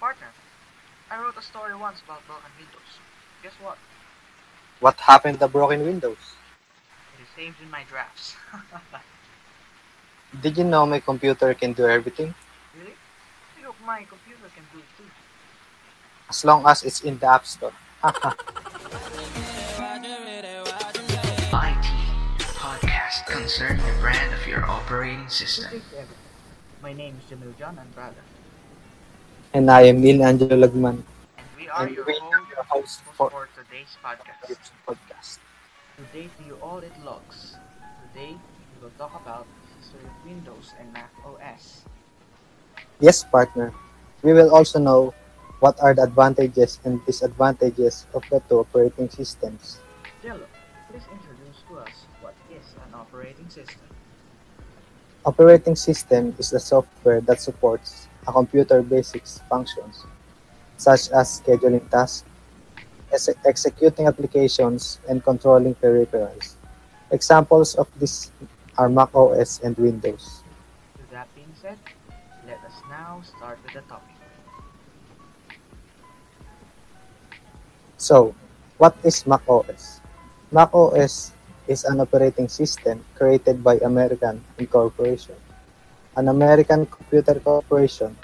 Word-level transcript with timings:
Partner, 0.00 0.28
I 1.10 1.18
wrote 1.18 1.36
a 1.38 1.42
story 1.42 1.74
once 1.74 2.02
about 2.04 2.20
broken 2.26 2.50
windows. 2.58 2.90
Guess 3.42 3.52
what? 3.62 3.78
What 4.80 5.00
happened 5.00 5.40
to 5.40 5.48
broken 5.48 5.80
windows? 5.86 6.18
It 7.16 7.22
is 7.22 7.28
saved 7.34 7.56
in 7.62 7.70
my 7.70 7.82
drafts. 7.88 8.36
Did 10.42 10.58
you 10.58 10.64
know 10.64 10.84
my 10.84 11.00
computer 11.00 11.54
can 11.54 11.72
do 11.72 11.86
everything? 11.86 12.34
really? 12.76 12.92
I 13.58 13.64
hope 13.64 13.76
my 13.86 14.04
computer 14.04 14.50
can 14.54 14.64
do 14.72 14.78
it 14.80 14.90
too. 14.98 15.08
As 16.28 16.44
long 16.44 16.66
as 16.66 16.82
it's 16.84 17.00
in 17.00 17.18
the 17.18 17.26
App 17.26 17.46
Store. 17.46 17.72
Eye-T 21.56 21.88
podcast 22.60 23.24
concern 23.26 23.78
the 23.78 23.94
brand 24.00 24.34
of 24.34 24.46
your 24.46 24.62
operating 24.66 25.28
system. 25.30 25.70
Good 25.70 25.80
day 25.80 25.84
to 25.90 25.96
everyone. 26.04 26.22
My 26.82 26.92
name 26.92 27.16
is 27.16 27.24
Jamil 27.32 27.56
John 27.58 27.76
Andrada, 27.80 28.20
And 29.56 29.70
I 29.72 29.88
am 29.88 30.02
Neil 30.04 30.20
Angelo 30.20 30.68
Lagman. 30.68 31.00
and 31.40 31.48
we 31.56 31.64
are 31.72 31.88
And 31.88 31.96
your 31.96 32.04
we 32.04 32.12
your 32.52 32.64
host 32.68 33.00
for, 33.16 33.30
for 33.32 33.48
today's 33.56 33.96
podcast. 34.04 34.68
podcast. 34.84 35.38
Today 35.96 36.28
to 36.28 36.42
you 36.44 36.60
all 36.60 36.84
it 36.84 36.92
logs. 37.00 37.56
Today 38.04 38.36
we 38.36 38.76
will 38.84 38.92
talk 39.00 39.16
about 39.16 39.48
history 39.80 40.04
of 40.04 40.12
Windows 40.28 40.76
and 40.76 40.92
Mac 40.92 41.08
OS. 41.24 41.88
Yes, 43.00 43.24
partner. 43.24 43.72
We 44.20 44.36
will 44.36 44.52
also 44.52 44.76
know 44.76 45.14
what 45.64 45.80
are 45.80 45.94
the 45.96 46.04
advantages 46.04 46.76
and 46.84 47.00
disadvantages 47.08 48.04
of 48.12 48.28
the 48.28 48.44
two 48.52 48.60
operating 48.60 49.08
systems. 49.08 49.80
Jello, 50.20 50.44
please 50.92 51.08
introduce 51.08 51.64
to 51.72 51.80
us 51.80 52.04
what 52.20 52.36
is 52.52 52.76
an 52.84 52.92
operating 52.92 53.48
system. 53.48 53.88
Operating 55.24 55.76
system 55.76 56.36
is 56.36 56.50
the 56.52 56.60
software 56.60 57.24
that 57.24 57.40
supports 57.40 58.05
a 58.26 58.32
computer 58.32 58.82
basics 58.82 59.40
functions, 59.48 60.04
such 60.76 61.10
as 61.10 61.40
scheduling 61.40 61.88
tasks, 61.90 62.26
ex- 63.12 63.30
executing 63.44 64.06
applications, 64.06 64.98
and 65.08 65.22
controlling 65.22 65.74
peripherals. 65.76 66.54
Examples 67.10 67.74
of 67.76 67.86
this 67.98 68.32
are 68.78 68.88
Mac 68.88 69.14
OS 69.14 69.60
and 69.62 69.76
Windows. 69.78 70.42
With 70.98 71.10
that 71.10 71.28
being 71.34 71.52
said, 71.60 71.78
let 72.46 72.58
us 72.66 72.76
now 72.90 73.22
start 73.22 73.58
with 73.64 73.72
the 73.72 73.82
topic. 73.88 74.14
So, 77.96 78.34
what 78.78 78.94
is 79.04 79.26
Mac 79.26 79.40
OS? 79.48 80.00
Mac 80.52 80.68
OS 80.74 81.32
is 81.66 81.84
an 81.84 82.00
operating 82.00 82.48
system 82.48 83.04
created 83.14 83.64
by 83.64 83.78
American 83.80 84.44
Incorporation, 84.58 85.34
an 86.16 86.28
American 86.28 86.86
computer 86.86 87.38
corporation. 87.40 88.16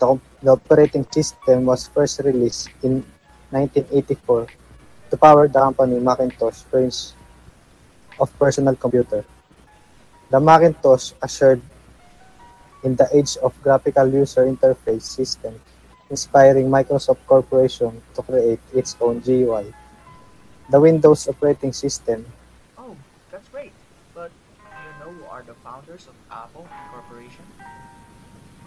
The, 0.00 0.18
operating 0.48 1.06
system 1.10 1.64
was 1.64 1.88
first 1.88 2.20
released 2.20 2.68
in 2.82 3.04
1984 3.50 4.46
to 5.10 5.16
power 5.16 5.48
the 5.48 5.60
company 5.60 6.00
Macintosh 6.00 6.64
range 6.72 7.12
of 8.18 8.32
personal 8.38 8.76
computer. 8.76 9.24
The 10.30 10.40
Macintosh 10.40 11.12
ushered 11.22 11.60
in 12.82 12.96
the 12.96 13.08
age 13.12 13.36
of 13.42 13.54
graphical 13.62 14.08
user 14.08 14.44
interface 14.44 15.02
systems 15.02 15.60
inspiring 16.10 16.70
Microsoft 16.70 17.18
Corporation 17.26 18.00
to 18.14 18.22
create 18.22 18.60
its 18.72 18.96
own 19.00 19.20
GUI. 19.20 19.72
The 20.70 20.80
Windows 20.80 21.28
operating 21.28 21.72
system, 21.72 22.26
founders 25.76 26.08
of 26.08 26.14
Apple 26.32 26.66
Corporation? 26.90 27.44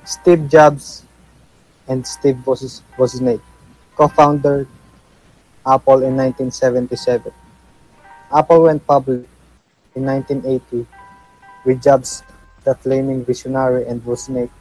Steve 0.05 0.47
Jobs 0.47 1.03
and 1.88 2.05
Steve 2.05 2.38
Woz- 2.45 2.83
Wozniak 2.97 3.41
co-founded 3.97 4.67
Apple 5.65 6.05
in 6.05 6.13
1977. 6.13 7.33
Apple 8.30 8.61
went 8.61 8.85
public 8.85 9.25
in 9.95 10.05
1980 10.05 10.86
with 11.65 11.81
Jobs 11.81 12.21
the 12.64 12.75
flaming 12.75 13.25
visionary 13.25 13.87
and 13.87 14.05
Wozniak 14.05 14.53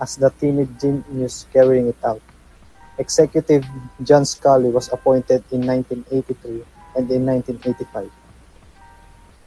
as 0.00 0.16
the 0.16 0.28
timid 0.36 0.68
genius 0.78 1.46
carrying 1.50 1.88
it 1.88 2.00
out. 2.04 2.20
Executive 2.98 3.64
John 4.04 4.28
Sculley 4.28 4.70
was 4.70 4.92
appointed 4.92 5.48
in 5.50 5.64
1983 5.64 6.60
and 6.96 7.08
in 7.08 7.24
1985. 7.24 8.19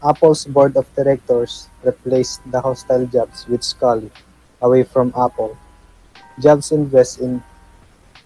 Apple's 0.03 0.44
board 0.44 0.75
of 0.75 0.84
directors 0.96 1.69
replaced 1.81 2.44
the 2.52 2.59
hostile 2.59 3.06
Jobs 3.08 3.47
with 3.47 3.62
Sculley 3.62 4.12
away 4.62 4.84
from 4.84 5.14
Apple. 5.16 5.56
Jobs 6.40 6.74
invested 6.74 7.24
in, 7.24 7.44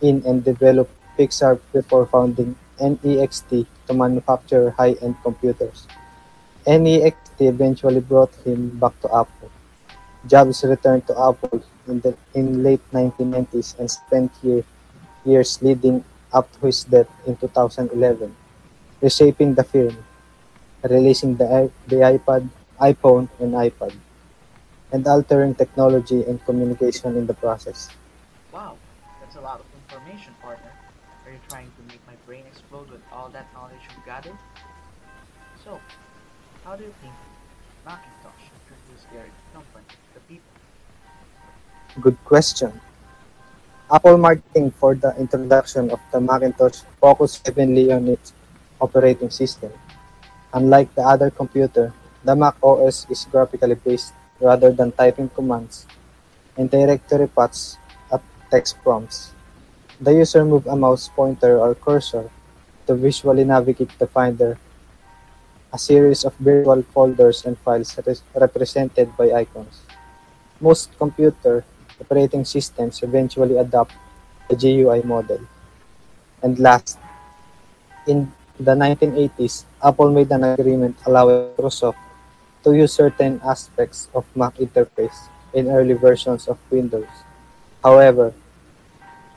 in 0.02 0.26
and 0.26 0.44
developed 0.44 0.90
Pixar 1.18 1.60
before 1.72 2.08
founding 2.08 2.56
NeXT 2.82 3.68
to 3.86 3.94
manufacture 3.94 4.72
high-end 4.72 5.16
computers. 5.22 5.86
NeXT 6.66 7.46
eventually 7.46 8.02
brought 8.02 8.34
him 8.42 8.78
back 8.80 9.00
to 9.02 9.08
Apple. 9.14 9.52
Jobs 10.26 10.64
returned 10.64 11.06
to 11.08 11.14
Apple 11.14 11.62
in 11.88 12.02
the 12.02 12.18
in 12.34 12.64
late 12.64 12.82
1990s 12.92 13.78
and 13.78 13.90
spent 13.90 14.32
year, 14.42 14.64
years 15.26 15.62
leading 15.62 16.04
up 16.34 16.52
to 16.54 16.66
his 16.66 16.84
death 16.86 17.08
in 17.28 17.38
2011, 17.38 18.36
reshaping 19.00 19.54
the 19.54 19.64
firm, 19.64 19.96
releasing 20.88 21.36
the, 21.36 21.72
the 21.88 21.98
iPad, 21.98 22.50
iPhone, 22.80 23.30
and 23.40 23.54
iPad, 23.54 23.94
and 24.92 25.08
altering 25.08 25.56
technology 25.56 26.24
and 26.24 26.44
communication 26.46 27.18
in 27.18 27.28
the 27.28 27.34
process. 27.34 27.90
Wow, 28.54 28.78
that's 29.20 29.36
a 29.36 29.42
lot 29.42 29.60
of 29.60 29.66
information, 29.84 30.34
partner. 30.42 30.72
Are 31.26 31.32
you 31.32 31.40
trying 31.50 31.68
to 31.68 31.82
make 31.92 32.00
my 32.08 32.16
brain 32.26 32.44
explode 32.48 32.90
with 32.90 33.02
all 33.12 33.30
that 33.30 33.48
knowledge 33.54 33.84
you've 33.84 34.06
gathered? 34.06 34.38
So, 35.64 35.80
how 36.64 36.76
do 36.76 36.84
you 36.84 36.94
think 37.02 37.14
Macintosh 37.86 38.48
introduced 38.56 39.12
their 39.12 39.28
company 39.54 39.86
to 39.92 40.10
the 40.14 40.24
people? 40.32 40.52
Good 42.00 42.18
question. 42.24 42.80
Apple 43.92 44.18
marketing 44.18 44.72
for 44.72 44.96
the 44.96 45.16
introduction 45.18 45.92
of 45.92 46.00
the 46.12 46.20
Macintosh 46.20 46.84
focused 47.00 47.46
heavily 47.46 47.92
on 47.92 48.08
its 48.08 48.34
operating 48.80 49.30
system. 49.30 49.72
Unlike 50.58 50.96
the 50.96 51.06
other 51.06 51.30
computer, 51.30 51.94
the 52.26 52.36
Mac 52.36 52.58
OS 52.64 53.06
is 53.14 53.30
graphically 53.30 53.78
based 53.78 54.14
rather 54.42 54.74
than 54.74 54.90
typing 54.92 55.30
commands 55.30 55.86
and 56.58 56.66
directory 56.66 57.28
paths 57.30 57.78
at 58.12 58.26
text 58.50 58.82
prompts. 58.82 59.38
The 60.02 60.18
user 60.18 60.42
moves 60.44 60.66
a 60.66 60.76
mouse 60.76 61.14
pointer 61.14 61.62
or 61.62 61.76
cursor 61.76 62.32
to 62.88 62.96
visually 62.96 63.46
navigate 63.46 63.94
the 64.00 64.08
Finder, 64.08 64.58
a 65.72 65.78
series 65.78 66.26
of 66.26 66.34
virtual 66.42 66.82
folders 66.90 67.46
and 67.46 67.54
files 67.60 67.94
re- 68.02 68.18
represented 68.34 69.14
by 69.16 69.30
icons. 69.46 69.86
Most 70.60 70.90
computer 70.98 71.66
operating 72.02 72.46
systems 72.46 73.04
eventually 73.04 73.58
adopt 73.58 73.94
the 74.50 74.56
GUI 74.56 75.06
model. 75.06 75.42
And 76.42 76.58
last, 76.58 76.98
in 78.08 78.34
the 78.60 78.74
1980s, 78.74 79.66
Apple 79.84 80.10
made 80.10 80.32
an 80.32 80.44
agreement 80.44 80.98
allowing 81.06 81.54
Microsoft 81.54 82.02
to 82.64 82.74
use 82.74 82.94
certain 82.94 83.40
aspects 83.46 84.10
of 84.14 84.26
Mac 84.36 84.58
interface 84.58 85.30
in 85.54 85.70
early 85.70 85.94
versions 85.94 86.48
of 86.48 86.58
Windows. 86.70 87.10
However, 87.84 88.34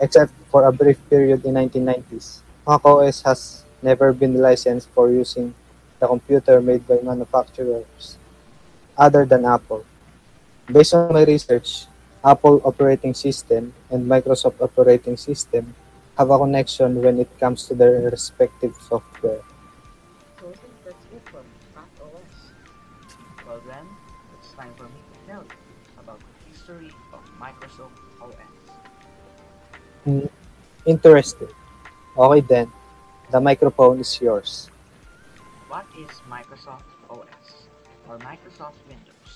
except 0.01 0.33
for 0.51 0.65
a 0.65 0.73
brief 0.73 0.99
period 1.09 1.45
in 1.45 1.55
1990s, 1.55 2.41
macOS 2.67 3.23
has 3.23 3.65
never 3.83 4.13
been 4.13 4.41
licensed 4.41 4.89
for 4.91 5.11
using 5.11 5.55
the 6.01 6.09
computer 6.09 6.61
made 6.61 6.87
by 6.89 6.99
manufacturers 7.03 8.17
other 8.97 9.25
than 9.25 9.45
Apple. 9.45 9.85
Based 10.67 10.95
on 10.95 11.13
my 11.13 11.25
research, 11.25 11.87
Apple 12.25 12.61
operating 12.65 13.13
system 13.13 13.73
and 13.91 14.09
Microsoft 14.09 14.61
operating 14.61 15.17
system 15.17 15.75
have 16.21 16.29
a 16.31 16.37
connection 16.39 17.01
when 17.01 17.19
it 17.19 17.31
comes 17.41 17.65
to 17.67 17.75
their 17.75 18.05
respective 18.13 18.77
software. 18.77 19.41
So 20.37 20.53
I 20.53 20.53
think 20.53 20.75
that's 20.85 21.05
it 21.17 21.23
for 21.33 21.41
Mac 21.73 21.89
OS. 22.05 22.37
Well 23.49 23.63
then, 23.67 23.87
it's 24.37 24.53
time 24.53 24.69
for 24.77 24.85
me 24.85 25.01
to 25.01 25.17
tell 25.25 25.41
you 25.41 25.57
about 25.97 26.21
the 26.21 26.35
history 26.53 26.93
of 27.17 27.21
Microsoft 27.41 27.97
OS. 28.21 28.53
Hmm, 30.05 30.29
Interesting. 30.85 31.49
Okay 32.19 32.41
then, 32.45 32.69
the 33.33 33.41
microphone 33.41 34.01
is 34.01 34.21
yours. 34.21 34.69
What 35.73 35.87
is 35.97 36.11
Microsoft 36.29 36.85
OS 37.09 37.65
or 38.09 38.19
Microsoft 38.19 38.77
Windows? 38.93 39.31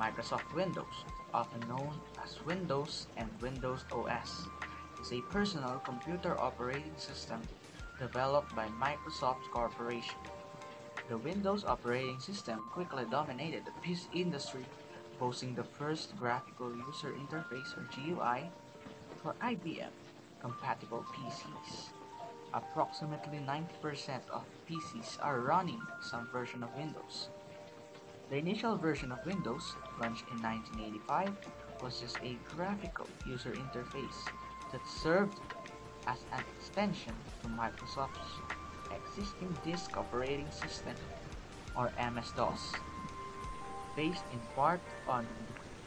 Microsoft 0.00 0.50
Windows, 0.58 0.96
often 1.32 1.62
known 1.68 1.94
as 2.24 2.42
Windows 2.44 3.06
and 3.16 3.30
Windows 3.40 3.84
OS, 3.92 4.48
is 5.06 5.12
a 5.12 5.20
personal 5.30 5.80
computer 5.84 6.38
operating 6.40 6.96
system 6.96 7.40
developed 7.98 8.54
by 8.56 8.66
Microsoft 8.80 9.42
Corporation. 9.52 10.18
The 11.08 11.18
Windows 11.18 11.64
operating 11.64 12.18
system 12.18 12.58
quickly 12.72 13.04
dominated 13.08 13.62
the 13.64 13.76
PC 13.86 14.06
industry, 14.14 14.64
boasting 15.20 15.54
the 15.54 15.62
first 15.62 16.18
graphical 16.18 16.74
user 16.74 17.14
interface 17.14 17.76
or 17.76 17.86
GUI, 17.94 18.50
for 19.22 19.34
IBM 19.42 19.94
compatible 20.40 21.04
PCs. 21.14 21.90
Approximately 22.52 23.38
90% 23.38 24.28
of 24.32 24.44
PCs 24.68 25.18
are 25.22 25.40
running 25.40 25.80
some 26.00 26.26
version 26.32 26.64
of 26.64 26.76
Windows. 26.76 27.28
The 28.30 28.38
initial 28.38 28.76
version 28.76 29.12
of 29.12 29.24
Windows, 29.24 29.76
launched 30.00 30.24
in 30.32 30.42
1985, 30.42 31.30
was 31.80 32.00
just 32.00 32.16
a 32.24 32.36
graphical 32.56 33.06
user 33.24 33.52
interface 33.52 34.26
that 34.76 34.86
served 34.86 35.40
as 36.06 36.18
an 36.32 36.44
extension 36.58 37.14
to 37.40 37.48
Microsoft's 37.48 38.42
existing 38.92 39.56
disk 39.64 39.96
operating 39.96 40.50
system, 40.50 40.94
or 41.74 41.90
MS-DOS, 41.96 42.72
based 43.96 44.24
in 44.34 44.40
part 44.54 44.80
on 45.08 45.26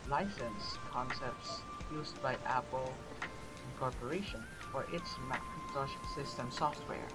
license 0.10 0.80
concepts 0.92 1.62
used 1.94 2.20
by 2.24 2.36
Apple 2.48 2.92
Incorporation 3.72 4.42
for 4.72 4.86
its 4.92 5.10
Macintosh 5.30 5.96
system 6.16 6.50
software. 6.50 7.08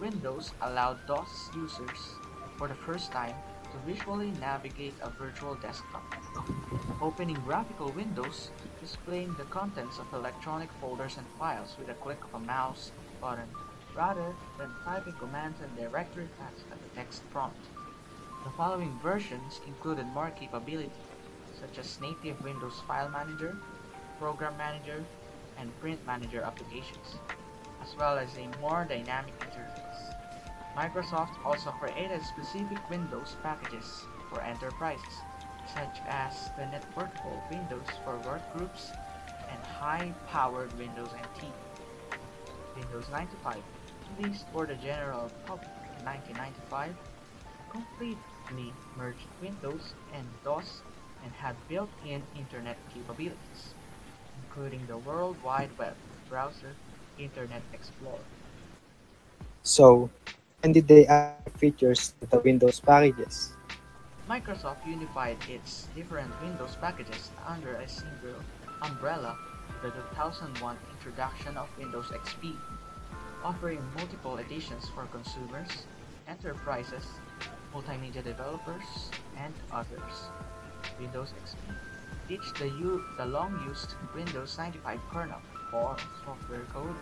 Windows 0.00 0.52
allowed 0.62 1.06
DOS 1.06 1.50
users 1.54 2.16
for 2.56 2.66
the 2.66 2.74
first 2.74 3.12
time 3.12 3.34
to 3.72 3.92
visually 3.92 4.32
navigate 4.40 4.94
a 5.02 5.10
virtual 5.10 5.54
desktop. 5.56 6.02
Opening 7.02 7.36
graphical 7.44 7.90
windows, 7.92 8.50
displaying 8.80 9.34
the 9.36 9.44
contents 9.44 9.98
of 9.98 10.12
electronic 10.12 10.70
folders 10.80 11.16
and 11.18 11.26
files 11.38 11.76
with 11.78 11.90
a 11.90 11.94
click 11.94 12.18
of 12.24 12.40
a 12.40 12.44
mouse 12.44 12.92
button 13.20 13.48
rather 13.94 14.34
than 14.58 14.70
typing 14.84 15.12
commands 15.14 15.60
and 15.60 15.76
directory 15.76 16.28
paths 16.38 16.64
at 16.72 16.80
the 16.80 16.88
text 16.94 17.22
prompt. 17.30 17.66
The 18.44 18.50
following 18.56 18.98
versions 19.02 19.60
included 19.66 20.06
more 20.06 20.30
capability, 20.30 20.90
such 21.60 21.78
as 21.78 22.00
native 22.00 22.42
Windows 22.42 22.80
File 22.88 23.10
Manager, 23.10 23.54
Program 24.18 24.56
Manager, 24.56 25.04
and 25.58 25.78
Print 25.80 26.00
Manager 26.06 26.40
applications, 26.42 27.16
as 27.82 27.94
well 27.98 28.16
as 28.16 28.30
a 28.36 28.60
more 28.60 28.86
dynamic 28.88 29.34
interface. 29.40 30.14
Microsoft 30.76 31.36
also 31.44 31.70
created 31.72 32.22
specific 32.22 32.78
Windows 32.88 33.36
packages 33.42 34.04
for 34.30 34.40
enterprises, 34.40 35.18
such 35.74 36.00
as 36.08 36.50
the 36.56 36.64
networkable 36.70 37.38
Windows 37.50 37.86
for 38.04 38.18
workgroups 38.24 38.90
and 39.50 39.60
high-powered 39.64 40.72
Windows 40.78 41.10
NT. 41.14 41.48
Windows 42.76 43.06
95, 43.10 43.58
released 44.18 44.46
for 44.52 44.66
the 44.66 44.74
general 44.76 45.30
public 45.46 45.70
in 45.98 46.04
1995, 46.04 46.94
completely 47.70 48.72
merged 48.96 49.28
Windows 49.42 49.94
and 50.14 50.26
DOS 50.44 50.82
and 51.24 51.32
had 51.34 51.56
built-in 51.68 52.22
internet 52.36 52.76
capabilities, 52.92 53.74
including 54.42 54.80
the 54.86 54.98
World 54.98 55.36
Wide 55.44 55.70
Web 55.78 55.94
browser 56.28 56.74
Internet 57.18 57.62
Explorer. 57.72 58.24
So, 59.62 60.10
when 60.62 60.72
did 60.72 60.88
they 60.88 61.06
add 61.06 61.52
features 61.58 62.14
to 62.20 62.26
the 62.26 62.38
Windows 62.40 62.80
packages? 62.80 63.52
Microsoft 64.30 64.86
unified 64.86 65.36
its 65.48 65.88
different 65.92 66.30
Windows 66.40 66.76
packages 66.80 67.32
under 67.48 67.74
a 67.74 67.88
single 67.88 68.38
umbrella 68.80 69.36
with 69.82 69.92
the 69.92 70.02
2001 70.14 70.76
introduction 70.94 71.56
of 71.56 71.68
Windows 71.76 72.06
XP, 72.14 72.54
offering 73.42 73.82
multiple 73.96 74.36
editions 74.36 74.88
for 74.94 75.06
consumers, 75.06 75.66
enterprises, 76.28 77.02
multimedia 77.74 78.22
developers, 78.22 79.10
and 79.36 79.52
others. 79.72 80.14
Windows 81.00 81.34
XP 81.42 81.74
ditched 82.28 82.54
the, 82.60 83.02
the 83.16 83.26
long-used 83.26 83.96
Windows 84.14 84.56
95 84.56 85.00
kernel 85.10 85.42
or 85.72 85.96
software 86.24 86.66
code 86.72 86.94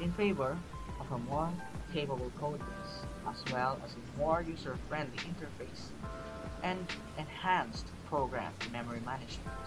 in 0.00 0.10
favor 0.12 0.56
of 0.98 1.12
a 1.12 1.18
more 1.28 1.52
capable 1.92 2.32
code 2.40 2.60
base, 2.60 3.04
as 3.28 3.52
well 3.52 3.78
as 3.84 3.96
a 3.96 4.18
more 4.18 4.40
user-friendly 4.40 5.18
interface 5.18 5.92
and 6.64 6.86
enhanced 7.18 7.86
program 8.06 8.52
memory 8.72 9.00
management. 9.04 9.60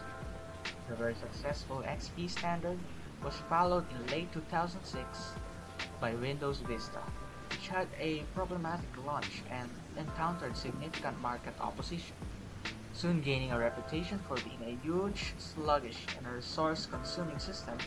The 0.90 0.96
very 0.96 1.14
successful 1.14 1.84
XP 1.86 2.30
standard 2.30 2.80
was 3.24 3.36
followed 3.48 3.86
in 3.92 4.12
late 4.12 4.34
2006 4.34 5.06
by 6.02 6.16
Windows 6.16 6.60
Vista, 6.68 7.02
which 7.52 7.68
had 7.68 7.88
a 8.00 8.24
problematic 8.34 8.90
launch 9.06 9.44
and 9.52 9.70
encountered 9.96 10.58
significant 10.58 11.22
market 11.22 11.54
opposition, 11.62 12.16
soon 12.94 13.22
gaining 13.22 13.52
a 13.52 13.60
reputation 13.60 14.20
for 14.28 14.36
being 14.38 14.64
a 14.66 14.84
huge, 14.84 15.34
sluggish, 15.38 16.02
and 16.18 16.28
resource-consuming 16.28 17.38
system. 17.38 17.78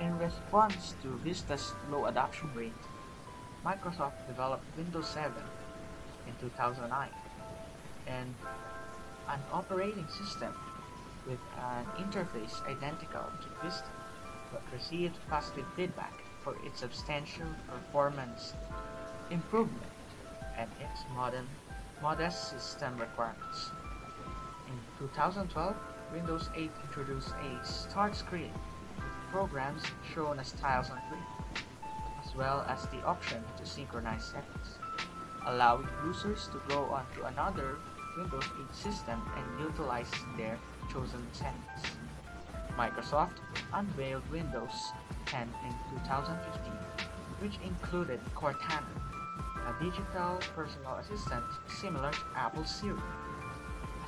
In 0.00 0.16
response 0.18 0.94
to 1.02 1.08
Vista's 1.18 1.72
low 1.90 2.06
adoption 2.06 2.48
rate, 2.54 2.72
Microsoft 3.64 4.26
developed 4.26 4.64
Windows 4.76 5.08
7 5.08 5.32
in 6.26 6.34
2009 6.40 7.08
and 8.06 8.34
an 9.28 9.40
operating 9.52 10.06
system 10.08 10.52
with 11.26 11.40
an 11.58 11.84
interface 11.98 12.64
identical 12.66 13.24
to 13.42 13.48
Vista 13.66 13.90
but 14.52 14.62
received 14.72 15.16
positive 15.28 15.66
feedback 15.74 16.12
for 16.42 16.56
its 16.64 16.80
substantial 16.80 17.46
performance 17.68 18.54
improvement 19.30 19.82
and 20.56 20.70
its 20.80 21.00
modern 21.14 21.46
modest 22.00 22.50
system 22.50 22.96
requirements. 22.98 23.70
In 24.68 24.78
2012, 24.98 25.74
Windows 26.12 26.48
8 26.54 26.70
introduced 26.84 27.30
a 27.30 27.66
start 27.66 28.14
screen 28.14 28.52
with 28.96 29.32
programs 29.32 29.82
shown 30.14 30.38
as 30.38 30.52
tiles 30.52 30.90
on 30.90 30.98
screen, 31.06 31.26
as 32.24 32.34
well 32.36 32.64
as 32.68 32.86
the 32.86 33.02
option 33.04 33.42
to 33.58 33.66
synchronize 33.66 34.24
settings, 34.24 34.78
allowing 35.46 35.88
users 36.06 36.48
to 36.48 36.60
go 36.68 36.84
on 36.84 37.04
to 37.16 37.24
another 37.24 37.78
Windows 38.16 38.44
8 38.70 38.74
system 38.74 39.20
and 39.36 39.60
utilize 39.60 40.10
their 40.36 40.58
chosen 40.92 41.26
settings. 41.32 41.98
Microsoft 42.78 43.36
unveiled 43.72 44.22
Windows 44.30 44.92
10 45.26 45.42
in 45.42 45.72
2015, 46.04 46.72
which 47.40 47.58
included 47.64 48.20
Cortana, 48.34 48.84
a 49.66 49.84
digital 49.84 50.38
personal 50.54 50.94
assistant 50.96 51.44
similar 51.68 52.10
to 52.12 52.24
Apple 52.36 52.64
Siri, 52.64 52.96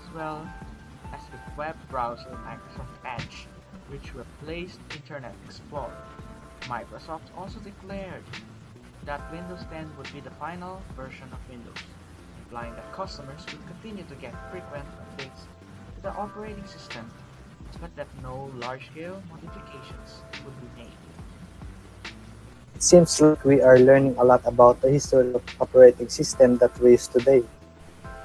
as 0.01 0.15
well 0.15 0.47
as 1.13 1.21
the 1.31 1.39
web 1.57 1.77
browser 1.91 2.39
Microsoft 2.47 2.95
Edge, 3.05 3.47
which 3.89 4.15
replaced 4.15 4.81
Internet 4.95 5.35
Explorer. 5.47 5.93
Microsoft 6.63 7.29
also 7.37 7.59
declared 7.61 8.23
that 9.05 9.33
Windows 9.33 9.65
10 9.71 9.91
would 9.97 10.13
be 10.13 10.21
the 10.21 10.31
final 10.33 10.83
version 10.95 11.29
of 11.33 11.39
Windows, 11.49 11.83
implying 12.49 12.73
that 12.77 12.91
customers 12.97 13.45
would 13.53 13.61
continue 13.69 14.05
to 14.09 14.15
get 14.17 14.33
frequent 14.51 14.89
updates 15.05 15.45
to 15.95 16.01
the 16.01 16.09
operating 16.17 16.65
system, 16.65 17.05
but 17.79 17.95
that 17.95 18.09
no 18.23 18.51
large-scale 18.57 19.23
modifications 19.29 20.25
would 20.47 20.57
be 20.57 20.81
made. 20.81 20.97
It 22.75 22.83
seems 22.83 23.21
like 23.21 23.45
we 23.45 23.61
are 23.61 23.79
learning 23.79 24.17
a 24.17 24.25
lot 24.25 24.41
about 24.47 24.81
the 24.81 24.89
history 24.89 25.35
of 25.35 25.43
operating 25.61 26.09
system 26.09 26.57
that 26.65 26.73
we 26.81 26.93
use 26.93 27.07
today. 27.07 27.45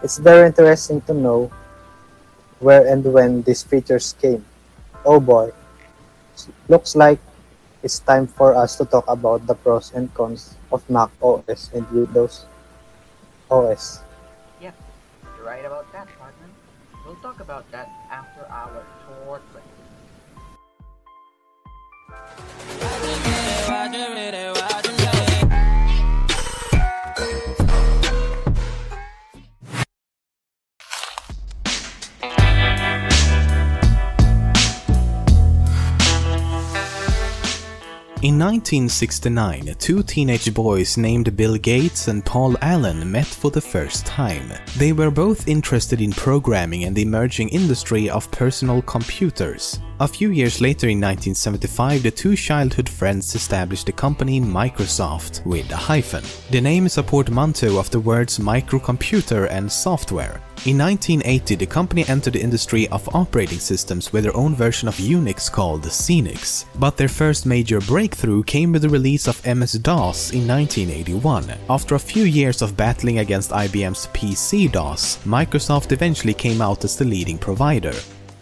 It's 0.02 0.20
very 0.20 0.48
interesting 0.48 1.02
to 1.02 1.14
know 1.14 1.52
where 2.60 2.88
and 2.88 3.04
when 3.04 3.42
these 3.44 3.62
features 3.62 4.16
came. 4.22 4.46
Oh 5.04 5.20
boy, 5.20 5.52
looks 6.70 6.96
like 6.96 7.20
it's 7.84 8.00
time 8.00 8.28
for 8.28 8.56
us 8.56 8.78
to 8.78 8.86
talk 8.86 9.04
about 9.10 9.48
the 9.48 9.56
pros 9.56 9.92
and 9.92 10.08
cons 10.14 10.56
of 10.72 10.80
Mac 10.90 11.12
OS 11.22 11.72
and 11.76 11.84
Windows 11.92 12.46
OS. 13.52 14.00
Right 15.44 15.66
about 15.66 15.92
that, 15.92 16.08
partner. 16.18 16.48
We'll 17.06 17.16
talk 17.16 17.42
about 17.42 17.70
that 17.74 17.90
after 18.10 18.46
our 18.50 18.86
tour 19.06 19.42
break. 19.52 19.66
In 38.24 38.40
1969, 38.40 39.76
two 39.80 40.02
teenage 40.02 40.54
boys 40.54 40.96
named 40.96 41.36
Bill 41.36 41.58
Gates 41.58 42.08
and 42.08 42.24
Paul 42.24 42.56
Allen 42.62 43.12
met 43.12 43.26
for 43.26 43.52
the 43.52 43.60
first 43.60 44.06
time. 44.06 44.50
They 44.78 44.94
were 44.94 45.12
both 45.12 45.46
interested 45.46 46.00
in 46.00 46.14
programming 46.14 46.86
and 46.86 46.96
the 46.96 47.02
emerging 47.02 47.50
industry 47.50 48.10
of 48.10 48.32
personal 48.32 48.82
computers. 48.84 49.82
A 50.00 50.08
few 50.08 50.30
years 50.30 50.62
later 50.62 50.88
in 50.88 51.02
1975, 51.02 52.04
the 52.04 52.12
two 52.12 52.38
childhood 52.38 52.88
friends 52.88 53.36
established 53.36 53.88
the 53.88 53.92
company 53.92 54.40
Microsoft 54.40 55.46
with 55.46 55.70
a 55.72 55.76
hyphen. 55.76 56.24
The 56.50 56.62
name 56.62 56.86
is 56.86 56.98
a 56.98 57.04
portmanteau 57.04 57.78
of 57.78 57.92
the 57.92 58.00
words 58.00 58.40
microcomputer 58.40 59.50
and 59.52 59.70
software. 59.70 60.42
In 60.66 60.78
1980, 60.78 61.56
the 61.56 61.66
company 61.66 62.08
entered 62.08 62.36
the 62.36 62.42
industry 62.42 62.88
of 62.88 63.14
operating 63.14 63.60
systems 63.60 64.14
with 64.14 64.24
their 64.24 64.38
own 64.38 64.56
version 64.56 64.88
of 64.88 64.96
Unix 64.96 65.52
called 65.52 65.84
Xenix, 65.84 66.64
but 66.80 66.96
their 66.96 67.10
first 67.10 67.46
major 67.46 67.82
breakthrough 67.82 68.44
came 68.44 68.72
with 68.72 68.84
the 68.84 68.88
release 68.88 69.28
of 69.28 69.46
MS-DOS 69.46 70.32
in 70.32 70.48
1981. 70.48 71.54
After 71.70 71.96
a 71.96 72.00
few 72.00 72.24
years 72.24 72.62
of 72.62 72.78
battling 72.78 73.20
against 73.20 73.52
IBM's 73.52 74.08
PC-DOS, 74.14 75.18
Microsoft 75.26 75.92
eventually 75.92 76.34
came 76.34 76.62
out 76.62 76.86
as 76.86 76.96
the 76.96 77.04
leading 77.04 77.38
provider. 77.38 77.94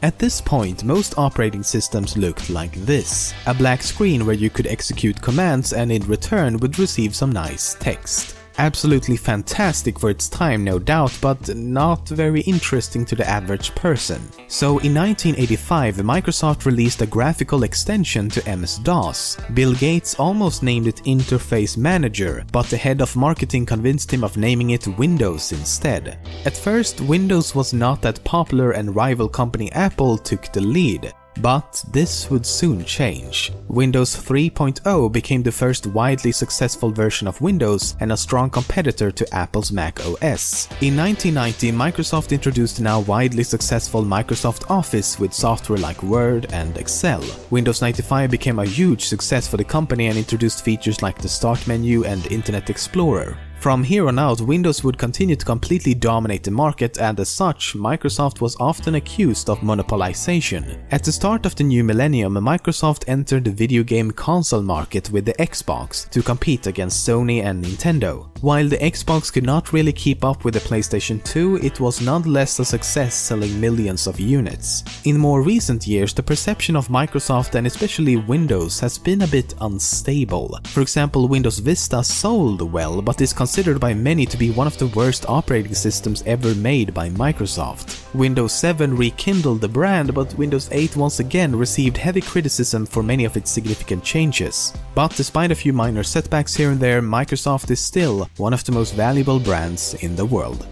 At 0.03 0.19
this 0.19 0.39
point, 0.39 0.83
most 0.83 1.17
operating 1.17 1.63
systems 1.63 2.17
looked 2.17 2.51
like 2.51 2.75
this. 2.85 3.33
A 3.47 3.53
black 3.55 3.81
screen 3.81 4.27
where 4.27 4.35
you 4.35 4.51
could 4.51 4.67
execute 4.67 5.19
commands 5.19 5.73
and 5.73 5.91
in 5.91 6.03
return 6.03 6.57
would 6.57 6.77
receive 6.77 7.15
some 7.15 7.31
nice 7.31 7.75
text. 7.79 8.35
Absolutely 8.57 9.17
fantastic 9.17 9.99
for 9.99 10.09
its 10.09 10.27
time, 10.29 10.63
no 10.63 10.77
doubt, 10.77 11.17
but 11.21 11.55
not 11.55 12.07
very 12.09 12.41
interesting 12.41 13.05
to 13.05 13.15
the 13.15 13.27
average 13.27 13.73
person. 13.75 14.21
So 14.47 14.79
in 14.79 14.93
1985, 14.93 15.97
Microsoft 15.97 16.65
released 16.65 17.01
a 17.01 17.05
graphical 17.05 17.63
extension 17.63 18.29
to 18.29 18.57
MS-DOS. 18.57 19.37
Bill 19.53 19.73
Gates 19.73 20.15
almost 20.15 20.63
named 20.63 20.87
it 20.87 21.03
Interface 21.05 21.77
Manager, 21.77 22.43
but 22.51 22.67
the 22.67 22.77
head 22.77 23.01
of 23.01 23.15
marketing 23.15 23.65
convinced 23.65 24.11
him 24.11 24.23
of 24.23 24.37
naming 24.37 24.71
it 24.71 24.87
Windows 24.97 25.51
instead. 25.51 26.19
At 26.45 26.57
first, 26.57 27.01
Windows 27.01 27.55
was 27.55 27.73
not 27.73 28.01
that 28.01 28.23
popular 28.23 28.71
and 28.71 28.95
rival 28.95 29.29
company 29.29 29.71
Apple 29.71 30.17
took 30.17 30.51
the 30.51 30.61
lead. 30.61 31.13
But 31.37 31.83
this 31.91 32.29
would 32.29 32.45
soon 32.45 32.83
change. 32.85 33.51
Windows 33.67 34.15
3.0 34.15 35.11
became 35.11 35.43
the 35.43 35.51
first 35.51 35.87
widely 35.87 36.31
successful 36.31 36.91
version 36.91 37.27
of 37.27 37.41
Windows 37.41 37.95
and 37.99 38.11
a 38.11 38.17
strong 38.17 38.49
competitor 38.49 39.11
to 39.11 39.33
Apple's 39.33 39.71
Mac 39.71 39.99
OS. 40.01 40.67
In 40.81 40.97
1990, 40.97 41.71
Microsoft 41.71 42.31
introduced 42.31 42.81
now 42.81 42.99
widely 42.99 43.43
successful 43.43 44.03
Microsoft 44.03 44.69
Office 44.69 45.19
with 45.19 45.33
software 45.33 45.79
like 45.79 46.03
Word 46.03 46.51
and 46.51 46.77
Excel. 46.77 47.23
Windows 47.49 47.81
95 47.81 48.29
became 48.29 48.59
a 48.59 48.65
huge 48.65 49.05
success 49.05 49.47
for 49.47 49.57
the 49.57 49.63
company 49.63 50.07
and 50.07 50.17
introduced 50.17 50.63
features 50.63 51.01
like 51.01 51.17
the 51.17 51.29
Start 51.29 51.65
menu 51.67 52.03
and 52.03 52.25
Internet 52.27 52.69
Explorer. 52.69 53.37
From 53.61 53.83
here 53.83 54.07
on 54.07 54.17
out, 54.17 54.41
Windows 54.41 54.83
would 54.83 54.97
continue 54.97 55.35
to 55.35 55.45
completely 55.45 55.93
dominate 55.93 56.43
the 56.43 56.49
market 56.49 56.97
and 56.97 57.19
as 57.19 57.29
such, 57.29 57.75
Microsoft 57.75 58.41
was 58.41 58.57
often 58.59 58.95
accused 58.95 59.51
of 59.51 59.59
monopolization. 59.59 60.79
At 60.89 61.03
the 61.03 61.11
start 61.11 61.45
of 61.45 61.55
the 61.55 61.63
new 61.63 61.83
millennium, 61.83 62.33
Microsoft 62.33 63.03
entered 63.05 63.43
the 63.43 63.51
video 63.51 63.83
game 63.83 64.09
console 64.09 64.63
market 64.63 65.11
with 65.11 65.25
the 65.25 65.35
Xbox 65.35 66.09
to 66.09 66.23
compete 66.23 66.65
against 66.65 67.07
Sony 67.07 67.43
and 67.43 67.63
Nintendo. 67.63 68.35
While 68.41 68.67
the 68.67 68.79
Xbox 68.79 69.31
could 69.31 69.43
not 69.43 69.71
really 69.71 69.93
keep 69.93 70.25
up 70.25 70.43
with 70.43 70.55
the 70.55 70.59
PlayStation 70.61 71.23
2, 71.23 71.57
it 71.57 71.79
was 71.79 72.01
nonetheless 72.01 72.57
a 72.57 72.65
success 72.65 73.13
selling 73.13 73.61
millions 73.61 74.07
of 74.07 74.19
units. 74.19 74.83
In 75.03 75.19
more 75.19 75.43
recent 75.43 75.85
years, 75.85 76.15
the 76.15 76.23
perception 76.23 76.75
of 76.75 76.87
Microsoft 76.87 77.53
and 77.53 77.67
especially 77.67 78.15
Windows 78.15 78.79
has 78.79 78.97
been 78.97 79.21
a 79.21 79.27
bit 79.27 79.53
unstable. 79.61 80.57
For 80.65 80.81
example, 80.81 81.27
Windows 81.27 81.59
Vista 81.59 82.03
sold 82.03 82.63
well, 82.63 83.03
but 83.03 83.21
is 83.21 83.31
considered 83.31 83.50
by 83.51 83.93
many 83.93 84.25
to 84.25 84.37
be 84.37 84.49
one 84.49 84.65
of 84.65 84.77
the 84.77 84.87
worst 84.87 85.25
operating 85.27 85.75
systems 85.75 86.23
ever 86.25 86.55
made 86.55 86.93
by 86.93 87.09
Microsoft. 87.09 87.97
Windows 88.13 88.53
7 88.53 88.95
rekindled 88.95 89.59
the 89.59 89.67
brand, 89.67 90.13
but 90.13 90.33
Windows 90.35 90.69
8 90.71 90.95
once 90.95 91.19
again 91.19 91.53
received 91.53 91.97
heavy 91.97 92.21
criticism 92.21 92.85
for 92.85 93.03
many 93.03 93.25
of 93.25 93.35
its 93.35 93.51
significant 93.51 94.05
changes. 94.05 94.73
But 94.95 95.13
despite 95.17 95.51
a 95.51 95.55
few 95.55 95.73
minor 95.73 96.01
setbacks 96.01 96.55
here 96.55 96.71
and 96.71 96.79
there, 96.79 97.01
Microsoft 97.01 97.69
is 97.71 97.81
still 97.81 98.29
one 98.37 98.53
of 98.53 98.63
the 98.63 98.71
most 98.71 98.93
valuable 98.93 99.39
brands 99.39 99.95
in 99.95 100.15
the 100.15 100.25
world. 100.25 100.65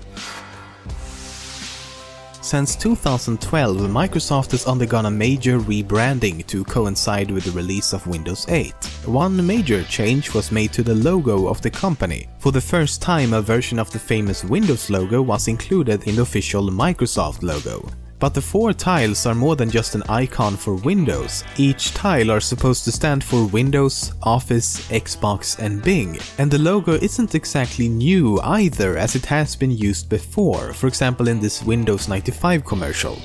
Since 2.41 2.77
2012, 2.77 3.77
Microsoft 3.91 4.51
has 4.51 4.65
undergone 4.65 5.05
a 5.05 5.11
major 5.11 5.59
rebranding 5.59 6.47
to 6.47 6.63
coincide 6.63 7.29
with 7.29 7.43
the 7.43 7.51
release 7.51 7.91
of 7.91 8.07
Windows 8.07 8.45
8. 8.47 8.73
One 9.09 9.43
major 9.43 9.83
change 9.85 10.35
was 10.35 10.51
made 10.51 10.71
to 10.73 10.83
the 10.83 10.93
logo 10.93 11.47
of 11.47 11.63
the 11.63 11.71
company. 11.71 12.27
For 12.37 12.51
the 12.51 12.61
first 12.61 13.01
time, 13.01 13.33
a 13.33 13.41
version 13.41 13.79
of 13.79 13.89
the 13.89 13.97
famous 13.97 14.43
Windows 14.43 14.91
logo 14.91 15.19
was 15.23 15.47
included 15.47 16.03
in 16.07 16.17
the 16.17 16.21
official 16.21 16.69
Microsoft 16.69 17.41
logo. 17.41 17.89
But 18.19 18.35
the 18.35 18.41
four 18.41 18.71
tiles 18.71 19.25
are 19.25 19.33
more 19.33 19.55
than 19.55 19.71
just 19.71 19.95
an 19.95 20.03
icon 20.09 20.55
for 20.55 20.75
Windows. 20.75 21.43
Each 21.57 21.91
tile 21.95 22.29
are 22.29 22.39
supposed 22.39 22.83
to 22.83 22.91
stand 22.91 23.23
for 23.23 23.47
Windows, 23.47 24.13
Office, 24.21 24.87
Xbox 24.89 25.57
and 25.57 25.81
Bing. 25.81 26.19
And 26.37 26.51
the 26.51 26.59
logo 26.59 26.93
isn't 26.93 27.33
exactly 27.33 27.89
new 27.89 28.39
either 28.41 28.95
as 28.95 29.15
it 29.15 29.25
has 29.25 29.55
been 29.55 29.71
used 29.71 30.07
before, 30.07 30.71
for 30.73 30.85
example 30.85 31.29
in 31.29 31.39
this 31.39 31.63
Windows 31.63 32.07
95 32.07 32.63
commercial. 32.63 33.19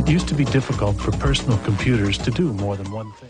It 0.00 0.08
used 0.08 0.28
to 0.28 0.34
be 0.34 0.46
difficult 0.46 0.96
for 0.96 1.12
personal 1.12 1.58
computers 1.58 2.16
to 2.16 2.30
do 2.30 2.54
more 2.54 2.74
than 2.74 2.90
one 2.90 3.12
thing. 3.12 3.28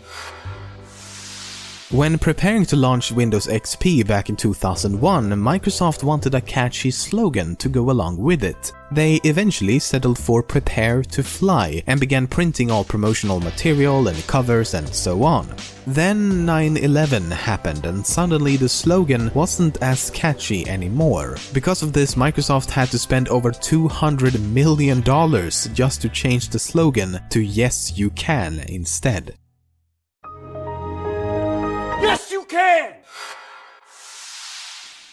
When 1.91 2.17
preparing 2.17 2.65
to 2.67 2.77
launch 2.77 3.11
Windows 3.11 3.47
XP 3.47 4.07
back 4.07 4.29
in 4.29 4.37
2001, 4.37 5.29
Microsoft 5.31 6.03
wanted 6.03 6.33
a 6.33 6.39
catchy 6.39 6.89
slogan 6.89 7.57
to 7.57 7.67
go 7.67 7.91
along 7.91 8.15
with 8.15 8.45
it. 8.45 8.71
They 8.93 9.15
eventually 9.25 9.77
settled 9.77 10.17
for 10.17 10.41
Prepare 10.41 11.03
to 11.03 11.21
Fly 11.21 11.83
and 11.87 11.99
began 11.99 12.27
printing 12.27 12.71
all 12.71 12.85
promotional 12.85 13.41
material 13.41 14.07
and 14.07 14.25
covers 14.25 14.73
and 14.73 14.87
so 14.87 15.23
on. 15.23 15.53
Then 15.85 16.45
9-11 16.45 17.29
happened 17.29 17.85
and 17.85 18.07
suddenly 18.07 18.55
the 18.55 18.69
slogan 18.69 19.29
wasn't 19.33 19.83
as 19.83 20.11
catchy 20.11 20.65
anymore. 20.69 21.35
Because 21.51 21.83
of 21.83 21.91
this, 21.91 22.15
Microsoft 22.15 22.69
had 22.69 22.89
to 22.91 22.97
spend 22.97 23.27
over 23.27 23.51
$200 23.51 24.39
million 24.53 25.03
just 25.03 26.01
to 26.01 26.07
change 26.07 26.47
the 26.47 26.59
slogan 26.59 27.19
to 27.31 27.41
Yes 27.41 27.97
You 27.97 28.11
Can 28.11 28.61
instead. 28.69 29.35
Can! 32.51 32.95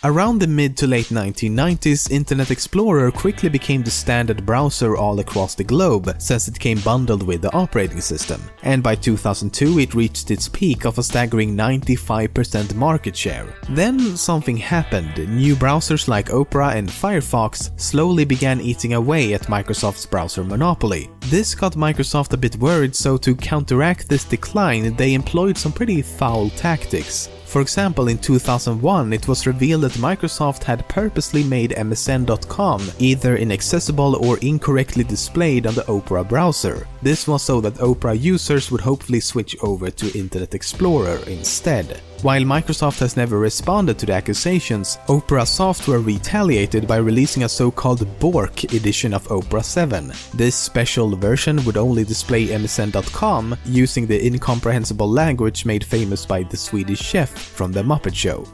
Around 0.05 0.39
the 0.39 0.47
mid 0.47 0.77
to 0.77 0.87
late 0.87 1.07
1990s, 1.07 2.13
Internet 2.13 2.53
Explorer 2.53 3.11
quickly 3.11 3.49
became 3.49 3.83
the 3.83 3.91
standard 3.91 4.47
browser 4.47 4.97
all 4.97 5.19
across 5.19 5.57
the 5.57 5.65
globe 5.65 6.15
since 6.19 6.47
it 6.47 6.57
came 6.57 6.79
bundled 6.83 7.25
with 7.25 7.43
the 7.43 7.53
operating 7.53 8.01
system. 8.01 8.41
And 8.63 8.81
by 8.81 8.95
2002 8.95 9.81
it 9.81 9.95
reached 9.95 10.31
its 10.31 10.49
peak 10.49 10.85
of 10.85 10.99
a 10.99 11.03
staggering 11.03 11.57
95% 11.57 12.77
market 12.77 13.17
share. 13.17 13.53
Then 13.71 14.17
something 14.17 14.57
happened. 14.57 15.19
New 15.37 15.57
browsers 15.57 16.07
like 16.07 16.33
Opera 16.33 16.77
and 16.77 16.89
Firefox 16.89 17.77
slowly 17.81 18.25
began 18.25 18.61
eating 18.61 18.95
away 18.95 19.35
at 19.35 19.49
Microsoft's 19.49 20.07
browser 20.07 20.45
monopoly. 20.45 21.11
This 21.23 21.57
got 21.57 21.73
Microsoft 21.73 22.33
a 22.35 22.37
bit 22.37 22.55
worried, 22.59 22.95
so 22.95 23.17
to 23.17 23.35
counteract 23.35 24.09
this 24.09 24.23
decline, 24.23 24.95
they 24.95 25.15
employed 25.15 25.59
some 25.59 25.73
pretty 25.73 26.03
foul 26.03 26.51
tactics. 26.51 27.31
For 27.49 27.63
example, 27.63 28.09
in 28.09 28.19
2001, 28.19 29.15
it 29.15 29.27
was 29.27 29.47
revealed 29.47 29.81
that 29.81 29.93
Microsoft 29.93 30.65
had 30.65 30.87
purposely 30.87 31.43
made 31.43 31.71
MSN.com 31.71 32.91
either 32.99 33.39
inaccessible 33.39 34.17
or 34.17 34.37
incorrectly 34.41 35.03
displayed 35.03 35.67
on 35.67 35.75
the 35.75 35.91
Opera 35.91 36.25
browser. 36.25 36.87
This 37.01 37.27
was 37.27 37.43
so 37.43 37.63
that 37.63 37.81
Opera 37.81 38.13
users 38.13 38.71
would 38.71 38.83
hopefully 38.83 39.21
switch 39.21 39.57
over 39.63 39.91
to 39.91 40.19
Internet 40.19 40.55
Explorer 40.55 41.21
instead. 41.27 42.03
While 42.23 42.43
Microsoft 42.43 42.99
has 42.99 43.17
never 43.17 43.39
responded 43.39 43.97
to 44.01 44.07
the 44.07 44.13
accusations, 44.13 44.99
Opera 45.09 45.47
Software 45.47 46.01
retaliated 46.01 46.89
by 46.89 46.97
releasing 46.97 47.45
a 47.45 47.49
so-called 47.49 48.05
Bork 48.19 48.65
edition 48.65 49.15
of 49.15 49.31
Opera 49.31 49.63
7. 49.63 50.13
This 50.35 50.57
special 50.57 51.15
version 51.15 51.65
would 51.65 51.77
only 51.77 52.03
display 52.03 52.49
MSN.com 52.49 53.57
using 53.65 54.05
the 54.05 54.27
incomprehensible 54.27 55.09
language 55.09 55.65
made 55.65 55.85
famous 55.85 56.27
by 56.27 56.43
the 56.43 56.57
Swedish 56.57 56.99
chef 57.01 57.31
from 57.31 57.71
The 57.71 57.85
Muppet 57.85 58.17
Show. 58.17 58.45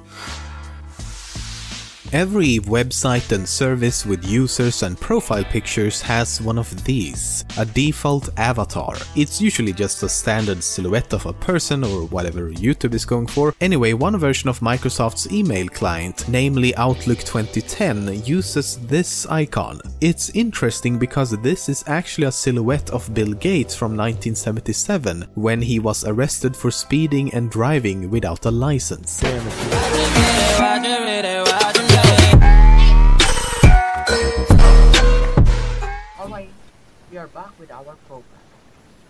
Every 2.14 2.60
website 2.60 3.32
and 3.32 3.48
service 3.48 4.06
with 4.06 4.24
users 4.24 4.84
and 4.84 4.96
profile 4.96 5.42
pictures 5.42 6.00
has 6.02 6.40
one 6.40 6.58
of 6.58 6.84
these, 6.84 7.44
a 7.58 7.66
default 7.66 8.28
avatar. 8.38 8.94
It's 9.16 9.40
usually 9.40 9.72
just 9.72 10.00
a 10.04 10.08
standard 10.08 10.62
silhouette 10.62 11.12
of 11.12 11.26
a 11.26 11.32
person 11.32 11.82
or 11.82 12.04
whatever 12.04 12.50
YouTube 12.50 12.94
is 12.94 13.04
going 13.04 13.26
for. 13.26 13.52
Anyway, 13.60 13.94
one 13.94 14.16
version 14.16 14.48
of 14.48 14.60
Microsoft's 14.60 15.32
email 15.32 15.66
client, 15.66 16.28
namely 16.28 16.72
Outlook 16.76 17.18
2010, 17.18 18.24
uses 18.24 18.76
this 18.86 19.26
icon. 19.26 19.80
It's 20.00 20.30
interesting 20.36 21.00
because 21.00 21.32
this 21.42 21.68
is 21.68 21.82
actually 21.88 22.28
a 22.28 22.32
silhouette 22.32 22.90
of 22.90 23.12
Bill 23.12 23.32
Gates 23.32 23.74
from 23.74 23.96
1977 23.96 25.26
when 25.34 25.60
he 25.60 25.80
was 25.80 26.04
arrested 26.04 26.56
for 26.56 26.70
speeding 26.70 27.34
and 27.34 27.50
driving 27.50 28.08
without 28.08 28.46
a 28.46 28.52
license. 28.52 29.20
We 37.14 37.18
are 37.22 37.30
back 37.30 37.54
with 37.62 37.70
our 37.70 37.94
program. 38.10 38.42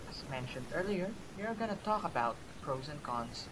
As 0.05 0.21
mentioned 0.29 0.69
earlier, 0.77 1.09
we 1.41 1.41
are 1.41 1.57
gonna 1.57 1.73
talk 1.81 2.05
about 2.05 2.37
pros 2.61 2.85
and 2.85 3.01
cons 3.01 3.49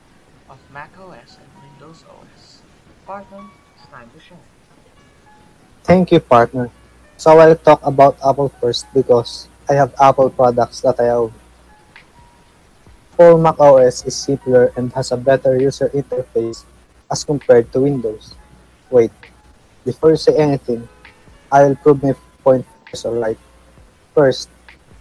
of 0.47 0.61
macOS 0.69 1.41
and 1.41 1.49
Windows 1.57 2.05
OS. 2.05 2.61
Partner, 3.01 3.49
it's 3.73 3.89
time 3.89 4.13
to 4.13 4.21
share. 4.21 4.45
Thank 5.81 6.11
you, 6.11 6.19
partner. 6.19 6.69
So 7.17 7.33
I'll 7.39 7.57
talk 7.57 7.81
about 7.81 8.21
Apple 8.21 8.53
first 8.61 8.85
because 8.93 9.49
I 9.67 9.73
have 9.73 9.89
Apple 9.99 10.29
products 10.29 10.85
that 10.85 11.01
I 11.01 11.09
own. 11.09 11.33
For 13.17 13.39
Mac 13.41 13.57
OS 13.57 14.05
is 14.05 14.13
simpler 14.13 14.69
and 14.77 14.93
has 14.93 15.09
a 15.11 15.17
better 15.17 15.57
user 15.57 15.89
interface 15.97 16.61
as 17.09 17.25
compared 17.25 17.73
to 17.73 17.81
Windows. 17.81 18.35
Wait, 18.91 19.09
before 19.83 20.11
you 20.11 20.21
say 20.21 20.37
anything, 20.37 20.87
I'll 21.51 21.73
prove 21.73 22.03
my 22.03 22.13
point 22.45 22.69
first, 22.85 23.07
alright? 23.07 23.41
First, 24.13 24.49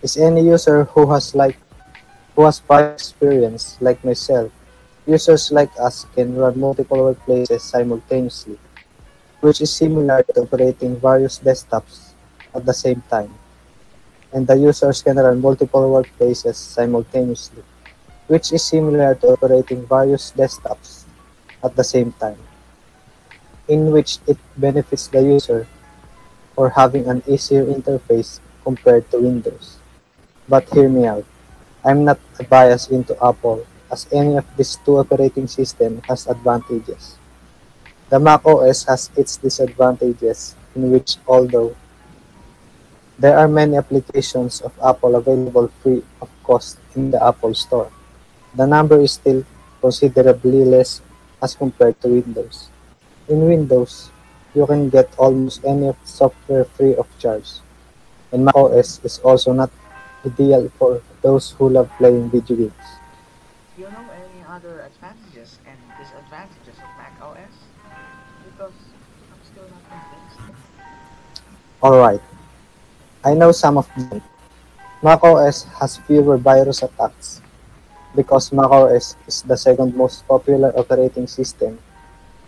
is 0.01 0.17
any 0.17 0.41
user 0.41 0.85
who 0.89 1.13
has 1.13 1.37
like 1.37 1.61
who 2.33 2.49
has 2.49 2.65
prior 2.65 2.97
experience 2.97 3.77
like 3.77 4.01
myself, 4.01 4.49
users 5.05 5.53
like 5.53 5.69
us 5.77 6.09
can 6.17 6.33
run 6.33 6.57
multiple 6.57 6.97
workplaces 6.97 7.61
simultaneously, 7.61 8.57
which 9.45 9.61
is 9.61 9.69
similar 9.69 10.25
to 10.33 10.49
operating 10.49 10.97
various 10.97 11.39
desktops 11.45 12.17
at 12.57 12.65
the 12.65 12.73
same 12.73 13.05
time. 13.13 13.29
And 14.33 14.47
the 14.47 14.57
users 14.57 15.03
can 15.05 15.21
run 15.21 15.45
multiple 15.45 15.85
workplaces 15.93 16.57
simultaneously, 16.57 17.63
which 18.29 18.49
is 18.49 18.65
similar 18.65 19.15
to 19.21 19.37
operating 19.37 19.85
various 19.85 20.33
desktops 20.33 21.05
at 21.63 21.77
the 21.77 21.85
same 21.85 22.17
time, 22.17 22.41
in 23.69 23.93
which 23.93 24.25
it 24.27 24.39
benefits 24.57 25.09
the 25.09 25.21
user 25.21 25.69
for 26.57 26.71
having 26.71 27.13
an 27.13 27.23
easier 27.29 27.69
interface 27.69 28.41
compared 28.65 29.11
to 29.11 29.19
Windows. 29.19 29.79
But 30.49 30.69
hear 30.71 30.89
me 30.89 31.07
out. 31.07 31.25
I'm 31.85 32.05
not 32.05 32.19
biased 32.49 32.91
into 32.91 33.19
Apple 33.23 33.67
as 33.91 34.07
any 34.13 34.37
of 34.37 34.47
these 34.57 34.79
two 34.85 34.99
operating 34.99 35.47
systems 35.47 36.03
has 36.09 36.27
advantages. 36.27 37.19
The 38.09 38.19
Mac 38.19 38.45
OS 38.47 38.85
has 38.87 39.11
its 39.17 39.37
disadvantages 39.37 40.55
in 40.75 40.91
which 40.91 41.17
although 41.27 41.77
there 43.19 43.39
are 43.39 43.49
many 43.49 43.77
applications 43.77 44.61
of 44.61 44.73
Apple 44.85 45.17
available 45.17 45.69
free 45.83 46.03
of 46.21 46.29
cost 46.43 46.79
in 46.97 47.11
the 47.11 47.23
Apple 47.23 47.55
Store, 47.55 47.91
the 48.55 48.67
number 48.67 49.01
is 49.01 49.13
still 49.13 49.45
considerably 49.81 50.65
less 50.65 51.01
as 51.43 51.55
compared 51.55 52.01
to 52.01 52.09
Windows. 52.09 52.69
In 53.29 53.49
Windows, 53.49 54.11
you 54.55 54.67
can 54.67 54.89
get 54.89 55.09
almost 55.19 55.65
any 55.65 55.93
software 56.05 56.65
free 56.65 56.95
of 56.95 57.07
charge, 57.19 57.61
and 58.33 58.45
macOS 58.45 59.01
is 59.05 59.19
also 59.21 59.53
not 59.53 59.71
ideal 60.25 60.71
for 60.79 61.03
those 61.21 61.51
who 61.53 61.69
love 61.69 61.91
playing 61.99 62.31
video 62.31 62.57
games. 62.57 62.89
Do 63.77 63.83
you 63.83 63.89
know 63.89 64.05
any 64.13 64.43
other 64.49 64.81
advantages 64.89 65.59
and 65.67 65.77
disadvantages 66.01 66.77
of 66.81 66.91
Mac 66.97 67.15
OS? 67.21 67.55
Because 68.45 68.73
I'm 69.31 69.43
still 69.45 69.69
not 69.69 69.85
convinced. 69.87 70.59
Alright, 71.83 72.23
I 73.25 73.35
know 73.35 73.53
some 73.53 73.77
of 73.77 73.89
them. 73.97 74.23
macOS 75.03 75.65
has 75.81 75.99
fewer 76.07 76.39
virus 76.39 76.83
attacks 76.83 77.43
because 78.15 78.53
macOS 78.53 79.17
is 79.27 79.43
the 79.43 79.57
second 79.57 79.95
most 79.97 80.27
popular 80.29 80.71
operating 80.79 81.27
system 81.27 81.79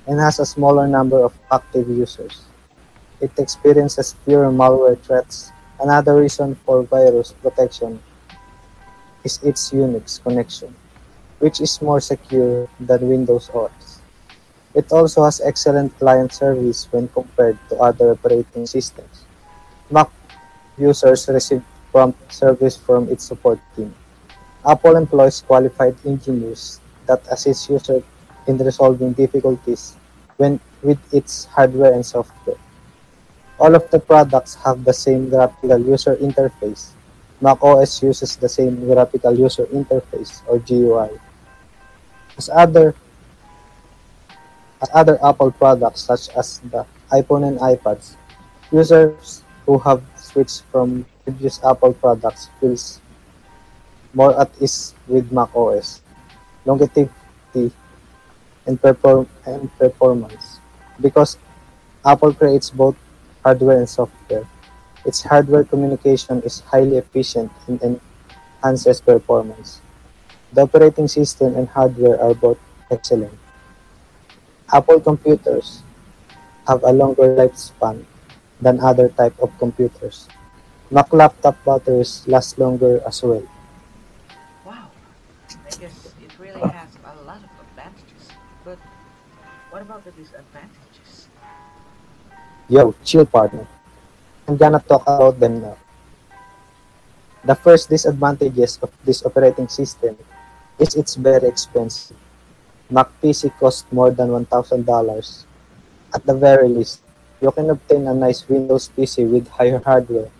and 0.06 0.20
has 0.20 0.38
a 0.38 0.46
smaller 0.46 0.86
number 0.86 1.18
of 1.18 1.32
active 1.50 1.88
users. 1.88 2.42
It 3.20 3.32
experiences 3.38 4.14
fewer 4.24 4.50
malware 4.50 5.00
threats. 5.00 5.50
Another 5.80 6.16
reason 6.16 6.54
for 6.64 6.82
virus 6.82 7.32
protection 7.32 8.00
is 9.24 9.42
its 9.42 9.70
Unix 9.70 10.22
connection, 10.22 10.74
which 11.38 11.60
is 11.60 11.82
more 11.82 12.00
secure 12.00 12.68
than 12.80 13.08
Windows 13.08 13.50
OS. 13.54 14.00
It 14.74 14.90
also 14.90 15.24
has 15.24 15.40
excellent 15.40 15.96
client 15.98 16.32
service 16.32 16.86
when 16.90 17.08
compared 17.08 17.58
to 17.68 17.76
other 17.78 18.12
operating 18.12 18.66
systems. 18.66 19.24
Mac 19.90 20.10
users 20.78 21.28
receive 21.28 21.62
prompt 21.92 22.18
service 22.32 22.76
from 22.76 23.08
its 23.08 23.24
support 23.24 23.58
team. 23.76 23.94
Apple 24.66 24.96
employs 24.96 25.42
qualified 25.42 25.94
engineers 26.04 26.80
that 27.06 27.22
assist 27.30 27.68
users 27.68 28.02
in 28.46 28.58
resolving 28.58 29.12
difficulties 29.12 29.94
when 30.36 30.58
with 30.82 30.98
its 31.14 31.44
hardware 31.46 31.92
and 31.92 32.04
software. 32.04 32.58
All 33.58 33.74
of 33.74 33.88
the 33.90 34.00
products 34.00 34.54
have 34.66 34.84
the 34.84 34.92
same 34.92 35.30
graphical 35.30 35.78
user 35.78 36.16
interface. 36.16 36.90
Mac 37.40 37.62
OS 37.62 38.02
uses 38.02 38.36
the 38.36 38.48
same 38.48 38.84
graphical 38.86 39.34
user 39.34 39.66
interface 39.66 40.42
or 40.48 40.58
GUI. 40.58 41.10
As 42.36 42.50
other 42.50 42.94
as 44.82 44.90
other 44.92 45.16
Apple 45.24 45.50
products 45.50 46.02
such 46.02 46.28
as 46.36 46.58
the 46.70 46.84
iPhone 47.12 47.46
and 47.46 47.58
iPads, 47.58 48.16
users 48.72 49.42
who 49.66 49.78
have 49.78 50.02
switched 50.16 50.62
from 50.72 51.06
previous 51.24 51.62
Apple 51.64 51.94
products 51.94 52.50
feels 52.60 53.00
more 54.12 54.38
at 54.40 54.50
ease 54.60 54.94
with 55.08 55.30
macOS. 55.32 56.02
Longevity 56.64 57.08
and, 58.66 58.80
perform- 58.80 59.28
and 59.46 59.70
performance. 59.78 60.60
Because 61.00 61.36
Apple 62.04 62.34
creates 62.34 62.70
both 62.70 62.96
hardware 63.44 63.78
and 63.78 63.88
software, 63.88 64.46
its 65.04 65.22
hardware 65.22 65.64
communication 65.64 66.42
is 66.42 66.60
highly 66.60 66.96
efficient 66.98 67.52
and 67.68 68.00
enhances 68.62 69.00
performance. 69.00 69.80
The 70.52 70.62
operating 70.62 71.08
system 71.08 71.56
and 71.56 71.68
hardware 71.68 72.20
are 72.20 72.34
both 72.34 72.58
excellent. 72.90 73.38
Apple 74.72 75.00
computers 75.00 75.82
have 76.66 76.82
a 76.84 76.92
longer 76.92 77.28
lifespan 77.34 78.04
than 78.60 78.80
other 78.80 79.08
type 79.08 79.34
of 79.40 79.50
computers. 79.58 80.28
Mac 80.90 81.12
laptop 81.12 81.56
batteries 81.64 82.24
last 82.26 82.58
longer 82.58 83.00
as 83.06 83.22
well. 83.22 83.42
Wow, 84.64 84.90
I 85.66 85.74
guess 85.74 86.14
it 86.20 86.38
really 86.38 86.66
has 86.66 86.96
a 87.04 87.14
lot 87.22 87.42
of 87.44 87.50
advantages. 87.60 88.30
But 88.64 88.78
what 89.70 89.82
about 89.82 90.04
the 90.04 90.12
disadvantages? 90.12 90.83
Yo, 92.64 92.94
chill 93.04 93.26
partner. 93.28 93.68
I'm 94.48 94.56
gonna 94.56 94.80
talk 94.80 95.04
about 95.04 95.36
them 95.38 95.60
now. 95.60 95.76
The 97.44 97.54
first 97.54 97.90
disadvantages 97.92 98.80
of 98.80 98.88
this 99.04 99.20
operating 99.20 99.68
system 99.68 100.16
is 100.80 100.96
it's 100.96 101.14
very 101.14 101.44
expensive. 101.44 102.16
Mac 102.88 103.12
PC 103.20 103.52
costs 103.60 103.84
more 103.92 104.10
than 104.10 104.32
$1,000. 104.32 105.44
At 106.14 106.24
the 106.24 106.32
very 106.32 106.68
least, 106.72 107.04
you 107.42 107.52
can 107.52 107.68
obtain 107.68 108.08
a 108.08 108.14
nice 108.14 108.48
Windows 108.48 108.88
PC 108.96 109.28
with 109.28 109.44
higher 109.48 109.84
hardware 109.84 110.32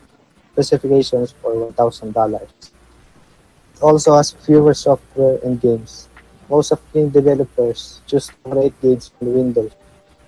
specifications 0.53 1.37
for 1.45 1.53
$1,000. 1.53 2.41
It 2.41 3.83
also 3.83 4.17
has 4.17 4.33
fewer 4.33 4.73
software 4.73 5.37
and 5.45 5.61
games. 5.61 6.09
Most 6.49 6.73
of 6.73 6.81
game 6.95 7.11
developers 7.11 8.01
choose 8.07 8.33
to 8.33 8.37
create 8.49 8.81
games 8.81 9.13
on 9.21 9.29
Windows 9.29 9.73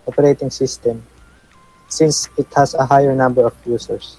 operating 0.06 0.50
system 0.50 1.02
since 1.88 2.28
it 2.36 2.46
has 2.54 2.74
a 2.74 2.84
higher 2.84 3.14
number 3.14 3.46
of 3.46 3.54
users. 3.64 4.18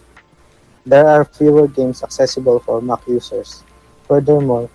There 0.85 1.07
are 1.07 1.25
fewer 1.25 1.67
games 1.67 2.03
accessible 2.03 2.59
for 2.59 2.81
Mac 2.81 3.05
users. 3.07 3.63
Furthermore, 4.07 4.69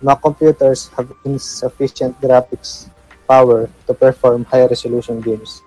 Mac 0.00 0.22
computers 0.22 0.88
have 0.96 1.10
insufficient 1.24 2.20
graphics 2.20 2.88
power 3.28 3.68
to 3.86 3.94
perform 3.94 4.44
high-resolution 4.44 5.20
games. 5.20 5.62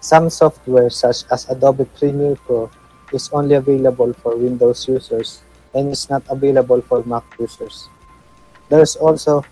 Some 0.00 0.30
software 0.30 0.88
such 0.88 1.24
as 1.30 1.48
Adobe 1.50 1.84
Premiere 1.98 2.36
Pro 2.36 2.70
is 3.12 3.28
only 3.32 3.56
available 3.56 4.12
for 4.14 4.36
Windows 4.36 4.88
users 4.88 5.42
and 5.74 5.90
is 5.90 6.08
not 6.08 6.22
available 6.30 6.80
for 6.80 7.02
Mac 7.04 7.24
users. 7.38 7.88
There 8.68 8.80
is 8.80 8.96
also 8.96 9.44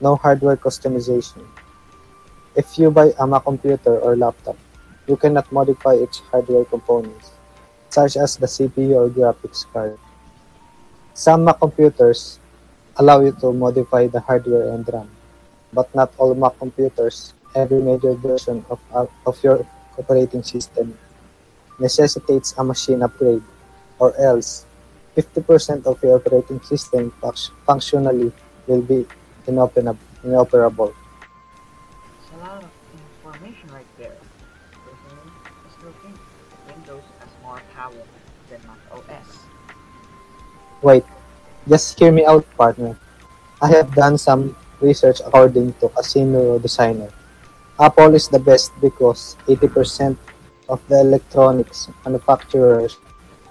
no 0.00 0.16
hardware 0.16 0.56
customization. 0.56 1.46
If 2.56 2.78
you 2.78 2.90
buy 2.90 3.12
a 3.18 3.26
Mac 3.26 3.44
computer 3.44 3.98
or 3.98 4.16
laptop, 4.16 4.56
you 5.08 5.16
cannot 5.16 5.50
modify 5.50 5.94
its 5.94 6.20
hardware 6.30 6.64
components, 6.64 7.32
such 7.88 8.16
as 8.16 8.36
the 8.36 8.46
CPU 8.46 8.94
or 8.94 9.08
graphics 9.08 9.64
card. 9.72 9.98
Some 11.14 11.44
Mac 11.44 11.58
computers 11.58 12.38
allow 12.96 13.20
you 13.20 13.32
to 13.40 13.52
modify 13.52 14.06
the 14.06 14.20
hardware 14.20 14.70
and 14.74 14.86
RAM, 14.86 15.10
but 15.72 15.92
not 15.94 16.12
all 16.18 16.34
Mac 16.34 16.58
computers, 16.58 17.32
every 17.54 17.80
major 17.80 18.12
version 18.14 18.64
of, 18.70 18.78
of 19.26 19.42
your 19.42 19.66
operating 19.98 20.42
system 20.42 20.96
necessitates 21.80 22.54
a 22.58 22.62
machine 22.62 23.02
upgrade, 23.02 23.42
or 23.98 24.14
else 24.20 24.66
50% 25.16 25.86
of 25.86 26.02
your 26.02 26.16
operating 26.16 26.60
system 26.62 27.12
functionally 27.66 28.30
will 28.66 28.82
be 28.82 29.06
inoperable. 29.46 30.94
It's 32.20 32.30
a 32.34 32.38
lot 32.38 32.62
of 32.62 32.70
information 33.24 33.72
right 33.72 33.86
there. 33.96 34.14
Windows 36.66 37.04
has 37.20 37.30
more 37.42 37.60
power 37.74 38.04
than 38.50 38.60
Mac 38.66 38.78
OS. 38.92 39.28
Wait, 40.82 41.04
just 41.68 41.98
hear 41.98 42.12
me 42.12 42.24
out, 42.24 42.44
partner. 42.56 42.96
I 43.60 43.68
have 43.68 43.94
done 43.94 44.18
some 44.18 44.56
research 44.80 45.20
according 45.24 45.72
to 45.80 45.88
Casino 45.88 46.58
Designer. 46.58 47.10
Apple 47.80 48.14
is 48.14 48.28
the 48.28 48.38
best 48.38 48.72
because 48.80 49.36
80% 49.46 50.16
of 50.68 50.80
the 50.88 51.00
electronics 51.00 51.88
manufacturers 52.04 52.96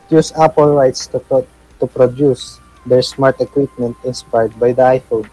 use 0.10 0.32
Apple 0.34 0.74
rights 0.76 1.08
to, 1.08 1.20
pro- 1.20 1.48
to 1.80 1.88
produce 1.88 2.60
their 2.86 3.02
smart 3.02 3.40
equipment 3.42 3.96
inspired 4.06 4.58
by 4.60 4.72
the 4.72 4.82
iPhone. 4.84 5.30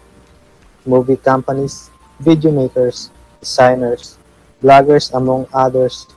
Movie 0.85 1.17
companies, 1.17 1.89
video 2.19 2.51
makers, 2.51 3.09
designers, 3.39 4.17
bloggers, 4.65 5.13
among 5.13 5.45
others, 5.53 6.09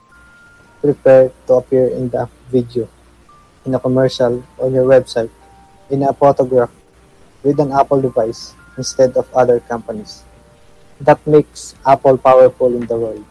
prepare 0.81 1.29
to 1.45 1.61
appear 1.61 1.93
in 1.93 2.09
the 2.09 2.25
video, 2.49 2.89
in 3.63 3.75
a 3.75 3.79
commercial, 3.79 4.41
on 4.57 4.73
your 4.73 4.89
website, 4.89 5.29
in 5.93 6.01
a 6.01 6.11
photograph, 6.11 6.73
with 7.43 7.59
an 7.59 7.71
Apple 7.71 8.01
device 8.01 8.57
instead 8.75 9.13
of 9.13 9.29
other 9.37 9.59
companies. 9.69 10.25
That 10.99 11.21
makes 11.29 11.75
Apple 11.85 12.17
powerful 12.17 12.73
in 12.73 12.89
the 12.89 12.97
world. 12.97 13.25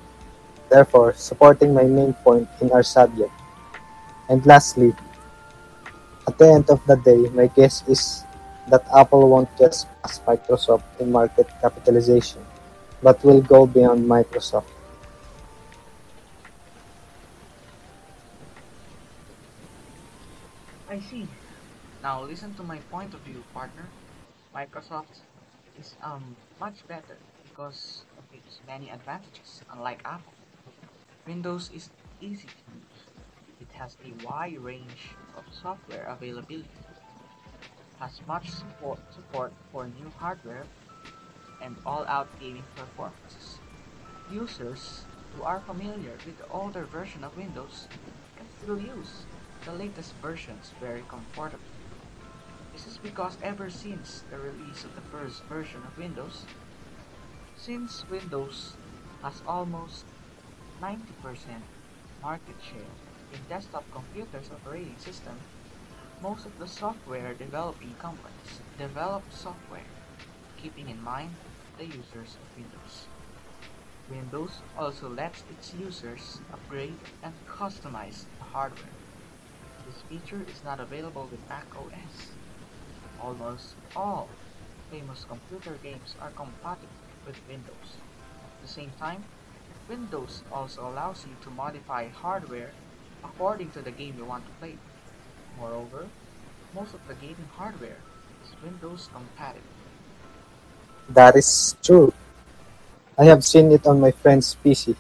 Therefore, 0.71 1.15
supporting 1.15 1.75
my 1.75 1.83
main 1.83 2.15
point 2.23 2.47
in 2.61 2.71
our 2.71 2.85
subject. 2.87 3.35
And 4.31 4.47
lastly, 4.47 4.95
at 6.29 6.39
the 6.39 6.47
end 6.47 6.71
of 6.71 6.79
the 6.87 6.95
day, 6.95 7.27
my 7.35 7.51
guess 7.59 7.83
is 7.89 8.23
that 8.71 8.87
Apple 8.95 9.27
won't 9.29 9.51
just 9.59 9.89
pass 9.99 10.21
Microsoft 10.21 10.87
in 11.01 11.11
market 11.11 11.49
capitalization, 11.61 12.45
but 13.03 13.19
will 13.25 13.43
go 13.43 13.67
beyond 13.67 14.07
Microsoft. 14.07 14.78
See. 21.01 21.29
Now 22.03 22.23
listen 22.25 22.55
to 22.55 22.63
my 22.63 22.79
point 22.91 23.15
of 23.15 23.21
view, 23.21 23.45
partner. 23.55 23.87
Microsoft 24.55 25.23
is 25.79 25.95
um 26.03 26.35
much 26.59 26.87
better 26.89 27.17
because 27.45 28.03
of 28.19 28.25
its 28.35 28.59
many 28.67 28.91
advantages, 28.91 29.63
unlike 29.73 30.03
Apple. 30.05 30.35
Windows 31.27 31.71
is 31.73 31.91
easy 32.21 32.49
to 32.49 32.65
use. 32.75 32.99
It 33.61 33.71
has 33.79 33.97
a 34.05 34.11
wide 34.27 34.59
range 34.59 35.15
of 35.37 35.45
software 35.55 36.05
availability, 36.11 36.69
has 38.01 38.21
much 38.27 38.51
support, 38.51 38.99
support 39.15 39.53
for 39.71 39.87
new 39.87 40.11
hardware, 40.19 40.67
and 41.63 41.77
all-out 41.87 42.29
gaming 42.41 42.65
performances. 42.75 43.59
Users 44.33 45.05
who 45.37 45.45
are 45.45 45.61
familiar 45.61 46.19
with 46.27 46.39
the 46.39 46.49
older 46.51 46.85
version 46.85 47.23
of 47.23 47.37
Windows 47.37 47.87
can 48.37 48.47
still 48.59 48.79
use 48.79 49.27
the 49.65 49.73
latest 49.73 50.15
versions 50.23 50.73
very 50.81 51.03
comfortably. 51.09 51.79
This 52.73 52.87
is 52.87 52.99
because 52.99 53.39
ever 53.43 53.71
since 53.71 54.23
the 54.31 54.39
release 54.39 54.85
of 54.85 54.95
the 54.95 55.03
first 55.11 55.43
version 55.45 55.83
of 55.87 55.99
Windows, 55.99 56.45
since 57.57 58.05
Windows 58.11 58.77
has 59.23 59.43
almost 59.47 60.05
90% 60.81 61.01
market 62.23 62.57
share 62.63 62.93
in 63.33 63.41
desktop 63.49 63.85
computers 63.93 64.51
operating 64.51 64.99
system, 64.99 65.39
most 66.23 66.47
of 66.47 66.59
the 66.59 66.67
software 66.67 67.35
developing 67.35 67.95
companies 67.99 68.61
develop 68.79 69.23
software 69.31 69.87
keeping 70.63 70.89
in 70.89 71.01
mind 71.03 71.35
the 71.79 71.85
users 71.85 72.37
of 72.43 72.57
Windows. 72.57 73.07
Windows 74.11 74.63
also 74.77 75.09
lets 75.09 75.45
its 75.51 75.75
users 75.75 76.41
upgrade 76.53 76.99
and 77.23 77.35
customize 77.47 78.25
the 78.39 78.45
hardware. 78.45 78.98
This 79.89 80.03
feature 80.21 80.45
is 80.53 80.63
not 80.65 80.81
available 80.81 81.29
with 81.31 81.41
Mac 81.49 81.65
OS. 81.75 82.29
Almost 83.23 83.75
all 83.97 84.29
famous 84.91 85.25
computer 85.25 85.79
games 85.83 86.15
are 86.21 86.31
compatible 86.31 86.93
with 87.27 87.37
Windows. 87.49 87.97
At 87.97 88.63
the 88.63 88.69
same 88.69 88.93
time, 88.99 89.25
Windows 89.89 90.43
also 90.53 90.83
allows 90.83 91.25
you 91.25 91.35
to 91.43 91.51
modify 91.51 92.09
hardware 92.09 92.73
according 93.25 93.71
to 93.71 93.81
the 93.81 93.91
game 93.91 94.15
you 94.19 94.27
want 94.27 94.45
to 94.45 94.53
play. 94.61 94.77
Moreover, 95.59 96.07
most 96.75 96.93
of 96.93 97.01
the 97.09 97.15
gaming 97.15 97.49
hardware 97.57 97.97
is 98.45 98.63
Windows 98.63 99.09
compatible. 99.11 99.79
That 101.09 101.35
is 101.35 101.77
true. 101.83 102.13
I 103.17 103.25
have 103.25 103.43
seen 103.43 103.73
it 103.73 103.87
on 103.87 104.01
my 104.01 104.11
friend's 104.11 104.55
PC. 104.63 104.97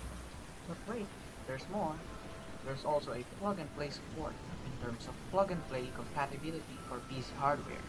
But 0.66 0.79
wait, 0.88 1.07
there's 1.46 1.68
more. 1.70 1.94
There's 2.64 2.85
also 2.85 3.12
a 3.12 3.24
plug-and-play 3.38 3.90
support 3.90 4.33
in 4.33 4.47
terms 4.88 5.07
of 5.07 5.14
plug-and-play 5.31 5.92
compatibility 5.94 6.81
for 6.88 7.03
PC 7.12 7.35
hardware. 7.37 7.85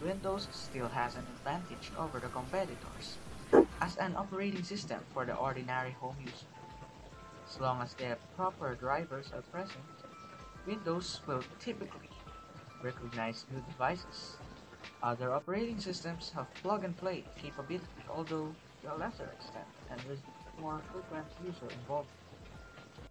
Windows 0.00 0.48
still 0.52 0.88
has 0.88 1.16
an 1.16 1.26
advantage 1.36 1.92
over 1.98 2.18
the 2.18 2.28
competitors 2.28 3.18
as 3.82 3.96
an 3.98 4.16
operating 4.16 4.62
system 4.62 5.00
for 5.12 5.26
the 5.26 5.36
ordinary 5.36 5.92
home 6.00 6.16
user. 6.18 6.48
As 7.46 7.60
long 7.60 7.82
as 7.82 7.92
the 7.94 8.16
proper 8.36 8.74
drivers 8.74 9.32
are 9.36 9.44
present, 9.52 9.84
Windows 10.66 11.20
will 11.26 11.44
typically 11.60 12.08
recognize 12.82 13.44
new 13.52 13.60
devices. 13.60 14.40
Other 15.02 15.30
operating 15.30 15.78
systems 15.78 16.32
have 16.34 16.48
plug-and-play 16.62 17.24
capability, 17.36 18.04
although 18.08 18.56
to 18.80 18.94
a 18.94 18.96
lesser 18.96 19.28
extent 19.36 19.68
and 19.90 20.00
with 20.08 20.20
more 20.58 20.80
frequent 20.90 21.28
user 21.44 21.68
involvement. 21.68 22.16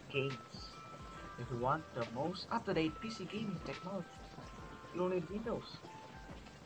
Games. 0.10 0.72
If 1.43 1.51
you 1.51 1.58
want 1.58 1.84
the 1.93 2.08
most 2.15 2.47
up-to-date 2.51 2.93
PC 3.03 3.29
gaming 3.29 3.60
technology, 3.65 4.08
you'll 4.95 5.10
need 5.10 5.29
Windows. 5.29 5.75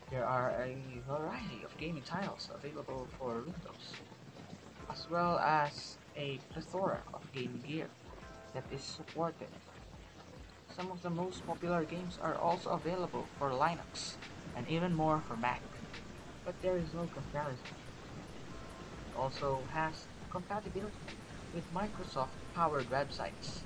There 0.08 0.24
are 0.24 0.50
a 0.62 1.02
variety 1.04 1.64
of 1.64 1.76
gaming 1.78 2.04
titles 2.04 2.48
available 2.54 3.08
for 3.18 3.42
Windows, 3.42 3.98
as 4.88 5.10
well 5.10 5.40
as 5.40 5.98
a 6.16 6.38
plethora 6.52 7.02
of 7.12 7.26
gaming 7.34 7.60
gear 7.66 7.88
that 8.54 8.62
is 8.70 8.82
supported. 8.82 9.48
Some 10.76 10.92
of 10.92 11.02
the 11.02 11.10
most 11.10 11.44
popular 11.44 11.82
games 11.82 12.16
are 12.22 12.36
also 12.36 12.70
available 12.70 13.26
for 13.36 13.50
Linux, 13.50 14.14
and 14.54 14.68
even 14.68 14.94
more 14.94 15.20
for 15.26 15.36
Mac, 15.36 15.62
but 16.44 16.54
there 16.62 16.76
is 16.76 16.94
no 16.94 17.08
comparison. 17.12 17.74
It 19.10 19.18
also 19.18 19.66
has 19.72 20.06
compatibility 20.30 21.18
with 21.52 21.64
Microsoft-powered 21.74 22.86
websites. 22.90 23.62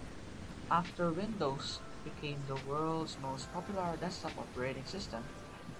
After 0.72 1.12
Windows 1.12 1.80
became 2.02 2.40
the 2.48 2.56
world's 2.66 3.18
most 3.20 3.52
popular 3.52 3.94
desktop 4.00 4.38
operating 4.38 4.87
system, 4.87 5.22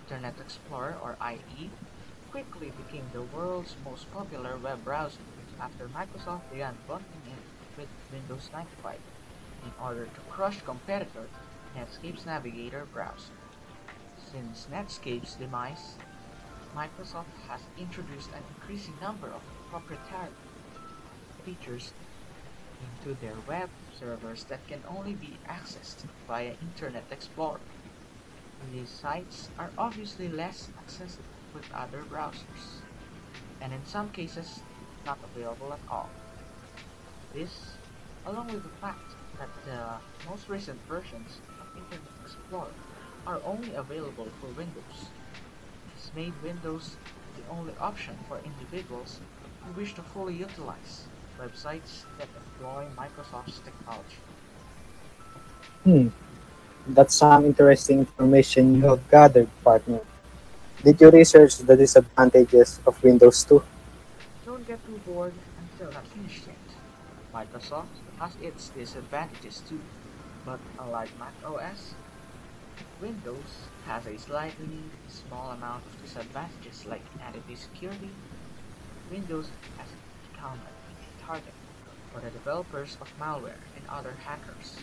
Internet 0.03 0.39
Explorer 0.39 0.99
or 1.01 1.17
IE 1.33 1.73
quickly 2.31 2.71
became 2.77 3.09
the 3.11 3.23
world's 3.23 3.75
most 3.83 4.13
popular 4.13 4.59
web 4.59 4.85
browser 4.85 5.23
after 5.59 5.89
Microsoft 5.89 6.51
began 6.51 6.77
bundling 6.87 7.25
it 7.33 7.41
with 7.75 7.89
Windows 8.13 8.51
95 8.53 9.01
in 9.65 9.73
order 9.81 10.05
to 10.15 10.21
crush 10.29 10.61
competitor 10.61 11.27
Netscape's 11.75 12.27
Navigator 12.27 12.85
browser. 12.93 13.33
Since 14.31 14.67
Netscape's 14.67 15.37
demise, 15.37 15.97
Microsoft 16.77 17.33
has 17.49 17.63
introduced 17.79 18.29
an 18.35 18.45
increasing 18.47 18.99
number 19.01 19.33
of 19.33 19.41
proprietary 19.71 20.37
features 21.47 21.95
into 22.83 23.15
their 23.15 23.37
web 23.47 23.71
servers 23.99 24.45
that 24.45 24.67
can 24.67 24.83
only 24.89 25.15
be 25.15 25.39
accessed 25.49 26.05
via 26.27 26.55
Internet 26.61 27.05
Explorer. 27.11 27.61
These 28.71 28.91
sites 28.91 29.51
are 29.59 29.73
obviously 29.79 30.29
less 30.29 30.71
accessible 30.79 31.25
with 31.55 31.65
other 31.75 32.03
browsers, 32.03 32.83
and 33.61 33.73
in 33.73 33.85
some 33.85 34.11
cases 34.11 34.63
not 35.05 35.19
available 35.23 35.73
at 35.73 35.81
all. 35.89 36.11
This, 37.35 37.75
along 38.25 38.49
with 38.49 38.63
the 38.63 38.77
fact 38.81 39.17
that 39.39 39.51
the 39.65 39.99
most 40.29 40.49
recent 40.49 40.81
versions 40.89 41.41
of 41.61 41.67
Internet 41.77 42.13
Explorer 42.25 42.75
are 43.27 43.41
only 43.45 43.75
available 43.75 44.29
for 44.41 44.49
Windows, 44.49 45.11
has 45.95 46.13
made 46.15 46.33
Windows 46.43 46.97
the 47.37 47.45
only 47.51 47.75
option 47.81 48.17
for 48.29 48.41
individuals 48.45 49.21
who 49.61 49.73
wish 49.73 49.95
to 49.95 50.03
fully 50.03 50.35
utilize 50.35 51.12
websites 51.43 52.05
that 52.19 52.29
employ 52.39 52.87
Microsoft's 52.97 53.61
technology. 53.65 54.19
Hmm, 55.85 56.09
that's 56.89 57.15
some 57.17 57.45
interesting 57.47 58.01
information 58.01 58.75
you 58.77 58.83
have 58.89 59.03
gathered, 59.11 59.49
partner. 59.65 60.01
Did 60.85 61.01
you 61.01 61.11
research 61.11 61.59
the 61.59 61.77
disadvantages 61.77 62.81
of 62.87 63.03
Windows 63.03 63.45
2? 63.45 63.63
Don't 64.47 64.67
get 64.67 64.85
too 64.87 65.01
bored 65.07 65.33
still 65.77 65.93
not 65.93 66.07
finished 66.07 66.47
yet. 66.47 66.57
Microsoft 67.35 67.99
has 68.19 68.37
its 68.43 68.69
disadvantages 68.69 69.61
too, 69.69 69.81
but 70.47 70.61
unlike 70.79 71.11
Mac 71.19 71.35
OS, 71.45 71.95
Windows 73.01 73.67
has 73.87 74.07
a 74.07 74.17
slightly 74.19 74.79
small 75.09 75.51
amount 75.51 75.83
of 75.87 76.03
disadvantages 76.03 76.87
like 76.87 77.03
anti-security. 77.27 78.11
Windows 79.11 79.49
has 79.79 79.89
easy 79.89 80.82
target 81.27 81.55
for 82.13 82.21
the 82.21 82.31
developers 82.31 82.97
of 83.01 83.09
malware 83.19 83.63
and 83.77 83.85
other 83.89 84.15
hackers, 84.25 84.77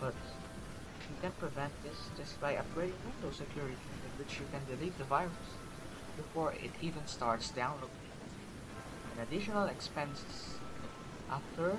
but 0.00 0.14
you 1.10 1.16
can 1.20 1.32
prevent 1.32 1.72
this 1.82 1.96
just 2.16 2.40
by 2.40 2.54
upgrading 2.54 2.96
Windows 3.04 3.36
security 3.36 3.76
in 4.04 4.12
which 4.18 4.40
you 4.40 4.46
can 4.50 4.60
delete 4.66 4.96
the 4.98 5.04
virus 5.04 5.50
before 6.16 6.52
it 6.52 6.70
even 6.80 7.06
starts 7.06 7.50
downloading. 7.50 7.90
and 9.12 9.28
additional 9.28 9.66
expenses. 9.66 10.58
After 11.30 11.76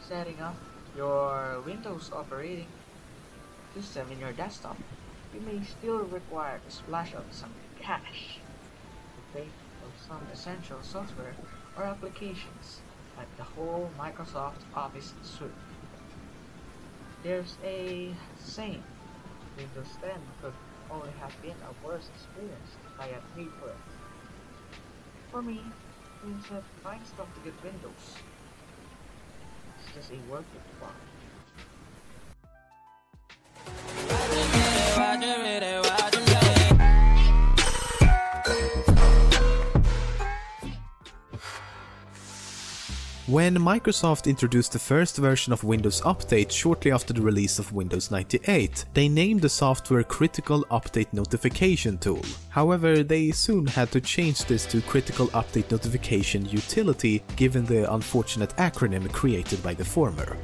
setting 0.00 0.40
up 0.40 0.56
your 0.96 1.60
Windows 1.66 2.10
operating 2.12 2.68
system 3.74 4.06
in 4.12 4.20
your 4.20 4.32
desktop, 4.32 4.76
you 5.34 5.40
may 5.40 5.62
still 5.64 5.98
require 5.98 6.60
to 6.64 6.70
splash 6.70 7.14
out 7.14 7.26
some 7.30 7.52
cash 7.80 8.38
to 9.14 9.38
pay 9.38 9.46
for 9.80 9.90
some 10.08 10.22
essential 10.32 10.78
software 10.82 11.34
or 11.76 11.84
applications 11.84 12.80
like 13.16 13.36
the 13.36 13.42
whole 13.42 13.90
Microsoft 13.98 14.62
Office 14.74 15.14
suite. 15.22 15.50
There's 17.22 17.56
a 17.64 18.14
saying, 18.38 18.82
Windows 19.56 19.88
10 20.00 20.10
could 20.42 20.52
only 20.90 21.10
have 21.20 21.32
been 21.42 21.50
a 21.50 21.86
worse 21.86 22.08
experience 22.14 22.76
if 22.84 23.00
I 23.00 23.06
had 23.06 23.22
for 23.60 23.68
it. 23.68 23.76
Me, 25.44 25.60
means 26.24 26.48
that 26.50 26.62
buying 26.82 27.04
stuff 27.04 27.26
to 27.34 27.40
get 27.44 27.52
Windows 27.62 28.16
is 29.84 29.94
just 29.94 30.10
a 30.10 30.16
worth 30.30 30.46
it 30.54 30.62
buy. 30.80 30.88
When 43.26 43.56
Microsoft 43.56 44.28
introduced 44.28 44.70
the 44.70 44.78
first 44.78 45.16
version 45.16 45.52
of 45.52 45.64
Windows 45.64 46.00
Update 46.02 46.52
shortly 46.52 46.92
after 46.92 47.12
the 47.12 47.22
release 47.22 47.58
of 47.58 47.72
Windows 47.72 48.08
98, 48.08 48.84
they 48.94 49.08
named 49.08 49.40
the 49.40 49.48
software 49.48 50.04
Critical 50.04 50.64
Update 50.70 51.12
Notification 51.12 51.98
Tool. 51.98 52.22
However, 52.50 53.02
they 53.02 53.32
soon 53.32 53.66
had 53.66 53.90
to 53.90 54.00
change 54.00 54.44
this 54.44 54.64
to 54.66 54.80
Critical 54.80 55.26
Update 55.28 55.72
Notification 55.72 56.48
Utility 56.48 57.24
given 57.34 57.64
the 57.66 57.92
unfortunate 57.92 58.50
acronym 58.58 59.12
created 59.12 59.60
by 59.60 59.74
the 59.74 59.84
former. 59.84 60.36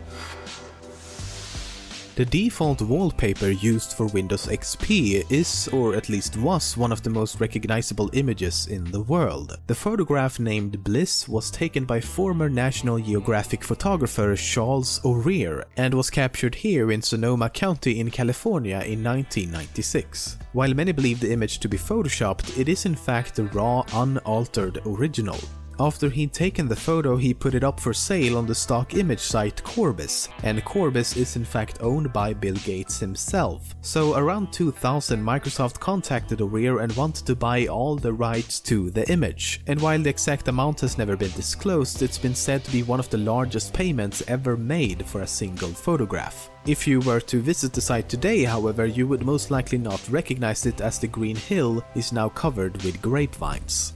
The 2.14 2.26
default 2.26 2.82
wallpaper 2.82 3.48
used 3.48 3.94
for 3.94 4.06
Windows 4.06 4.46
XP 4.46 5.24
is, 5.30 5.66
or 5.68 5.94
at 5.94 6.10
least 6.10 6.36
was, 6.36 6.76
one 6.76 6.92
of 6.92 7.02
the 7.02 7.08
most 7.08 7.40
recognizable 7.40 8.10
images 8.12 8.66
in 8.66 8.84
the 8.84 9.00
world. 9.00 9.58
The 9.66 9.74
photograph 9.74 10.38
named 10.38 10.84
Bliss 10.84 11.26
was 11.26 11.50
taken 11.50 11.86
by 11.86 12.02
former 12.02 12.50
National 12.50 12.98
Geographic 12.98 13.64
photographer 13.64 14.36
Charles 14.36 15.00
O'Rear 15.06 15.64
and 15.78 15.94
was 15.94 16.10
captured 16.10 16.54
here 16.54 16.92
in 16.92 17.00
Sonoma 17.00 17.48
County 17.48 17.98
in 17.98 18.10
California 18.10 18.80
in 18.84 19.02
1996. 19.02 20.36
While 20.52 20.74
many 20.74 20.92
believe 20.92 21.20
the 21.20 21.32
image 21.32 21.60
to 21.60 21.68
be 21.68 21.78
photoshopped, 21.78 22.58
it 22.58 22.68
is 22.68 22.84
in 22.84 22.94
fact 22.94 23.36
the 23.36 23.44
raw, 23.44 23.84
unaltered 23.94 24.82
original. 24.84 25.40
After 25.80 26.10
he'd 26.10 26.32
taken 26.32 26.68
the 26.68 26.76
photo, 26.76 27.16
he 27.16 27.34
put 27.34 27.54
it 27.54 27.64
up 27.64 27.80
for 27.80 27.94
sale 27.94 28.36
on 28.36 28.46
the 28.46 28.54
stock 28.54 28.94
image 28.94 29.20
site 29.20 29.62
Corbis, 29.64 30.28
and 30.42 30.64
Corbis 30.64 31.16
is 31.16 31.36
in 31.36 31.44
fact 31.44 31.78
owned 31.80 32.12
by 32.12 32.34
Bill 32.34 32.54
Gates 32.56 33.00
himself. 33.00 33.74
So 33.80 34.16
around 34.16 34.52
2000, 34.52 35.22
Microsoft 35.22 35.80
contacted 35.80 36.40
O'Rear 36.40 36.80
and 36.80 36.92
wanted 36.92 37.26
to 37.26 37.34
buy 37.34 37.66
all 37.66 37.96
the 37.96 38.12
rights 38.12 38.60
to 38.60 38.90
the 38.90 39.10
image. 39.10 39.60
And 39.66 39.80
while 39.80 39.98
the 39.98 40.10
exact 40.10 40.48
amount 40.48 40.80
has 40.80 40.98
never 40.98 41.16
been 41.16 41.32
disclosed, 41.32 42.02
it's 42.02 42.18
been 42.18 42.34
said 42.34 42.64
to 42.64 42.72
be 42.72 42.82
one 42.82 43.00
of 43.00 43.10
the 43.10 43.18
largest 43.18 43.72
payments 43.72 44.22
ever 44.28 44.56
made 44.56 45.06
for 45.06 45.22
a 45.22 45.26
single 45.26 45.70
photograph. 45.70 46.50
If 46.64 46.86
you 46.86 47.00
were 47.00 47.20
to 47.20 47.40
visit 47.40 47.72
the 47.72 47.80
site 47.80 48.08
today, 48.08 48.44
however, 48.44 48.86
you 48.86 49.08
would 49.08 49.24
most 49.24 49.50
likely 49.50 49.78
not 49.78 50.08
recognize 50.08 50.64
it 50.64 50.80
as 50.80 50.98
the 50.98 51.08
green 51.08 51.34
hill 51.34 51.82
is 51.96 52.12
now 52.12 52.28
covered 52.28 52.80
with 52.84 53.02
grapevines. 53.02 53.94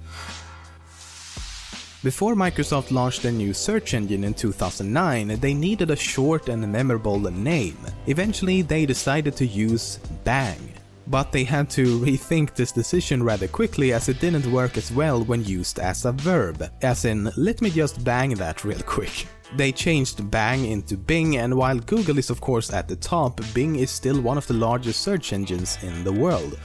Before 2.07 2.37
Microsoft 2.37 2.93
launched 2.93 3.25
their 3.25 3.33
new 3.33 3.53
search 3.53 3.93
engine 3.93 4.23
in 4.23 4.33
2009, 4.33 5.41
they 5.41 5.53
needed 5.53 5.91
a 5.91 5.97
short 5.97 6.49
and 6.49 6.71
memorable 6.71 7.19
name. 7.19 7.77
Eventually, 8.07 8.63
they 8.63 8.87
decided 8.87 9.35
to 9.35 9.45
use 9.45 9.99
Bang. 10.23 10.73
But 11.09 11.33
they 11.33 11.43
had 11.43 11.69
to 11.71 11.99
rethink 11.99 12.55
this 12.55 12.71
decision 12.71 13.25
rather 13.25 13.49
quickly 13.49 13.93
as 13.93 14.09
it 14.09 14.21
didn't 14.21 14.47
work 14.53 14.77
as 14.77 14.93
well 14.93 15.25
when 15.25 15.43
used 15.43 15.81
as 15.81 16.05
a 16.05 16.13
verb, 16.13 16.71
as 16.81 17.05
in, 17.05 17.29
let 17.37 17.61
me 17.61 17.71
just 17.71 18.05
bang 18.05 18.35
that 18.35 18.65
real 18.65 18.83
quick. 18.87 19.27
They 19.57 19.73
changed 19.73 20.31
Bang 20.31 20.65
into 20.65 20.97
Bing, 20.97 21.39
and 21.39 21.55
while 21.55 21.79
Google 21.79 22.19
is 22.19 22.31
of 22.31 22.41
course 22.41 22.73
at 22.73 22.87
the 22.87 22.97
top, 22.97 23.41
Bing 23.53 23.77
is 23.77 23.91
still 23.91 24.21
one 24.21 24.39
of 24.39 24.47
the 24.47 24.55
largest 24.55 25.03
search 25.03 25.33
engines 25.33 25.79
in 25.83 26.05
the 26.05 26.13
world. 26.13 26.59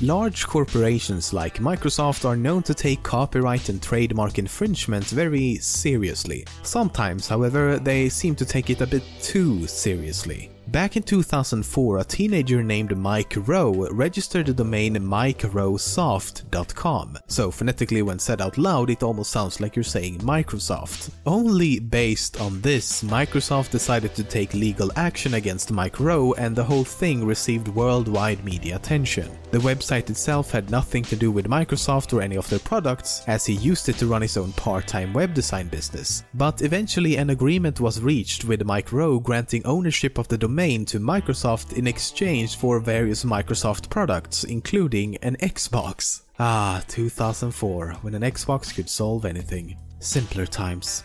Large 0.00 0.46
corporations 0.46 1.32
like 1.32 1.60
Microsoft 1.60 2.24
are 2.24 2.36
known 2.36 2.62
to 2.64 2.74
take 2.74 3.02
copyright 3.02 3.68
and 3.68 3.80
trademark 3.80 4.38
infringement 4.38 5.04
very 5.04 5.56
seriously. 5.56 6.44
Sometimes, 6.62 7.28
however, 7.28 7.78
they 7.78 8.08
seem 8.08 8.34
to 8.36 8.44
take 8.44 8.70
it 8.70 8.80
a 8.80 8.86
bit 8.86 9.04
too 9.22 9.66
seriously. 9.68 10.50
Back 10.74 10.96
in 10.96 11.04
2004, 11.04 11.98
a 11.98 12.04
teenager 12.04 12.60
named 12.60 12.98
Mike 12.98 13.34
Rowe 13.46 13.86
registered 13.92 14.46
the 14.46 14.54
domain 14.54 14.96
mikerowesoft.com, 14.96 17.18
so 17.28 17.52
phonetically 17.52 18.02
when 18.02 18.18
said 18.18 18.40
out 18.40 18.58
loud 18.58 18.90
it 18.90 19.04
almost 19.04 19.30
sounds 19.30 19.60
like 19.60 19.76
you're 19.76 19.84
saying 19.84 20.18
Microsoft. 20.18 21.12
Only 21.26 21.78
based 21.78 22.40
on 22.40 22.60
this, 22.60 23.04
Microsoft 23.04 23.70
decided 23.70 24.16
to 24.16 24.24
take 24.24 24.52
legal 24.52 24.90
action 24.96 25.34
against 25.34 25.70
Mike 25.70 26.00
Rowe 26.00 26.32
and 26.32 26.56
the 26.56 26.64
whole 26.64 26.82
thing 26.82 27.24
received 27.24 27.68
worldwide 27.68 28.44
media 28.44 28.74
attention. 28.74 29.30
The 29.52 29.60
website 29.60 30.10
itself 30.10 30.50
had 30.50 30.72
nothing 30.72 31.04
to 31.04 31.14
do 31.14 31.30
with 31.30 31.46
Microsoft 31.46 32.12
or 32.12 32.20
any 32.20 32.36
of 32.36 32.50
their 32.50 32.58
products, 32.58 33.22
as 33.28 33.46
he 33.46 33.54
used 33.54 33.88
it 33.88 33.96
to 33.98 34.08
run 34.08 34.22
his 34.22 34.36
own 34.36 34.50
part-time 34.54 35.12
web 35.12 35.34
design 35.34 35.68
business. 35.68 36.24
But 36.34 36.62
eventually 36.62 37.14
an 37.14 37.30
agreement 37.30 37.78
was 37.78 38.00
reached 38.00 38.44
with 38.44 38.64
Mike 38.64 38.90
Rowe 38.90 39.20
granting 39.20 39.64
ownership 39.64 40.18
of 40.18 40.26
the 40.26 40.36
domain 40.36 40.63
to 40.64 40.98
Microsoft 40.98 41.76
in 41.76 41.86
exchange 41.86 42.56
for 42.56 42.80
various 42.80 43.22
Microsoft 43.22 43.90
products, 43.90 44.44
including 44.44 45.16
an 45.18 45.36
Xbox. 45.36 46.22
Ah, 46.38 46.82
2004, 46.88 47.98
when 48.00 48.14
an 48.14 48.22
Xbox 48.22 48.74
could 48.74 48.88
solve 48.88 49.26
anything. 49.26 49.76
Simpler 49.98 50.46
times. 50.46 51.04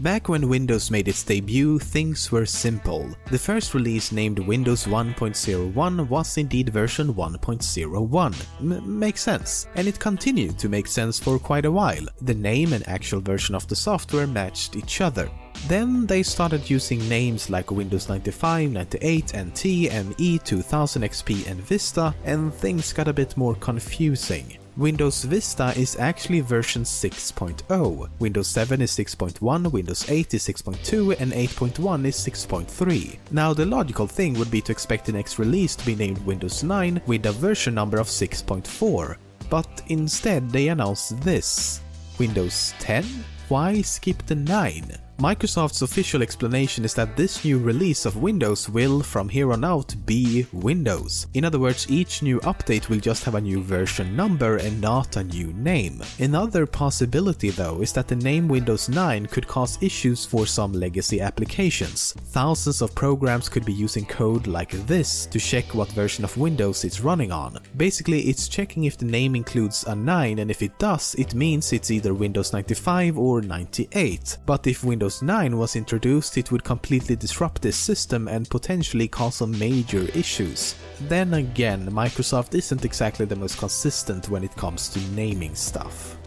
Back 0.00 0.28
when 0.28 0.48
Windows 0.48 0.92
made 0.92 1.08
its 1.08 1.24
debut, 1.24 1.80
things 1.80 2.30
were 2.30 2.46
simple. 2.46 3.10
The 3.32 3.38
first 3.38 3.74
release 3.74 4.12
named 4.12 4.38
Windows 4.38 4.84
1.01 4.84 6.08
was 6.08 6.38
indeed 6.38 6.68
version 6.68 7.12
1.01. 7.12 8.34
M 8.60 8.98
makes 8.98 9.22
sense. 9.22 9.66
And 9.74 9.88
it 9.88 9.98
continued 9.98 10.56
to 10.60 10.68
make 10.68 10.86
sense 10.86 11.18
for 11.18 11.36
quite 11.40 11.64
a 11.64 11.72
while. 11.72 12.06
The 12.22 12.34
name 12.34 12.74
and 12.74 12.88
actual 12.88 13.20
version 13.20 13.56
of 13.56 13.66
the 13.66 13.74
software 13.74 14.28
matched 14.28 14.76
each 14.76 15.00
other. 15.00 15.28
Then 15.66 16.06
they 16.06 16.22
started 16.22 16.70
using 16.70 17.08
names 17.08 17.50
like 17.50 17.72
Windows 17.72 18.08
95, 18.08 18.70
98, 18.70 19.36
NT, 19.36 19.64
ME, 19.64 20.38
2000 20.38 21.02
XP 21.02 21.50
and 21.50 21.60
Vista, 21.60 22.14
and 22.24 22.54
things 22.54 22.92
got 22.92 23.08
a 23.08 23.12
bit 23.12 23.36
more 23.36 23.56
confusing. 23.56 24.58
Windows 24.78 25.24
Vista 25.24 25.72
is 25.76 25.96
actually 25.98 26.38
version 26.38 26.84
6.0, 26.84 28.08
Windows 28.20 28.46
7 28.46 28.80
is 28.80 28.92
6.1, 28.92 29.72
Windows 29.72 30.08
8 30.08 30.34
is 30.34 30.46
6.2, 30.46 31.20
and 31.20 31.32
8.1 31.32 32.06
is 32.06 32.16
6.3. 32.16 33.18
Now 33.32 33.52
the 33.52 33.66
logical 33.66 34.06
thing 34.06 34.34
would 34.34 34.52
be 34.52 34.60
to 34.60 34.70
expect 34.70 35.06
the 35.06 35.12
next 35.12 35.40
release 35.40 35.74
to 35.74 35.84
be 35.84 35.96
named 35.96 36.24
Windows 36.24 36.62
9 36.62 37.02
with 37.06 37.26
a 37.26 37.32
version 37.32 37.74
number 37.74 37.98
of 37.98 38.06
6.4, 38.06 39.16
but 39.50 39.82
instead 39.88 40.48
they 40.48 40.68
announced 40.68 41.20
this. 41.22 41.80
Windows 42.20 42.72
10? 42.78 43.04
Why 43.48 43.82
skip 43.82 44.24
the 44.26 44.36
9? 44.36 44.96
Microsoft's 45.18 45.82
official 45.82 46.22
explanation 46.22 46.84
is 46.84 46.94
that 46.94 47.16
this 47.16 47.44
new 47.44 47.58
release 47.58 48.06
of 48.06 48.18
Windows 48.18 48.68
will, 48.68 49.02
from 49.02 49.28
here 49.28 49.52
on 49.52 49.64
out, 49.64 49.92
be 50.06 50.46
Windows. 50.52 51.26
In 51.34 51.44
other 51.44 51.58
words, 51.58 51.90
each 51.90 52.22
new 52.22 52.38
update 52.42 52.88
will 52.88 53.00
just 53.00 53.24
have 53.24 53.34
a 53.34 53.40
new 53.40 53.60
version 53.60 54.14
number 54.14 54.58
and 54.58 54.80
not 54.80 55.16
a 55.16 55.24
new 55.24 55.48
name. 55.54 56.00
Another 56.20 56.66
possibility 56.66 57.50
though 57.50 57.82
is 57.82 57.92
that 57.94 58.06
the 58.06 58.14
name 58.14 58.46
Windows 58.46 58.88
9 58.88 59.26
could 59.26 59.48
cause 59.48 59.82
issues 59.82 60.24
for 60.24 60.46
some 60.46 60.72
legacy 60.72 61.20
applications. 61.20 62.12
Thousands 62.26 62.80
of 62.80 62.94
programs 62.94 63.48
could 63.48 63.64
be 63.64 63.72
using 63.72 64.06
code 64.06 64.46
like 64.46 64.70
this 64.86 65.26
to 65.26 65.40
check 65.40 65.74
what 65.74 65.90
version 65.90 66.22
of 66.22 66.36
Windows 66.36 66.84
it's 66.84 67.00
running 67.00 67.32
on. 67.32 67.58
Basically, 67.76 68.20
it's 68.20 68.46
checking 68.46 68.84
if 68.84 68.96
the 68.96 69.04
name 69.04 69.34
includes 69.34 69.82
a 69.82 69.96
9 69.96 70.38
and 70.38 70.48
if 70.48 70.62
it 70.62 70.78
does, 70.78 71.16
it 71.16 71.34
means 71.34 71.72
it's 71.72 71.90
either 71.90 72.14
Windows 72.14 72.52
95 72.52 73.18
or 73.18 73.42
98. 73.42 74.38
But 74.46 74.68
if 74.68 74.84
Windows 74.84 75.07
Windows 75.08 75.22
9 75.22 75.56
was 75.56 75.74
introduced, 75.74 76.36
it 76.36 76.52
would 76.52 76.62
completely 76.62 77.16
disrupt 77.16 77.62
this 77.62 77.78
system 77.78 78.28
and 78.28 78.44
potentially 78.50 79.08
cause 79.08 79.36
some 79.36 79.58
major 79.58 80.04
issues. 80.12 80.74
Then 81.08 81.32
again, 81.32 81.88
Microsoft 81.88 82.54
isn't 82.54 82.84
exactly 82.84 83.24
the 83.24 83.34
most 83.34 83.56
consistent 83.56 84.28
when 84.28 84.44
it 84.44 84.54
comes 84.56 84.90
to 84.90 85.00
naming 85.16 85.54
stuff. 85.54 86.18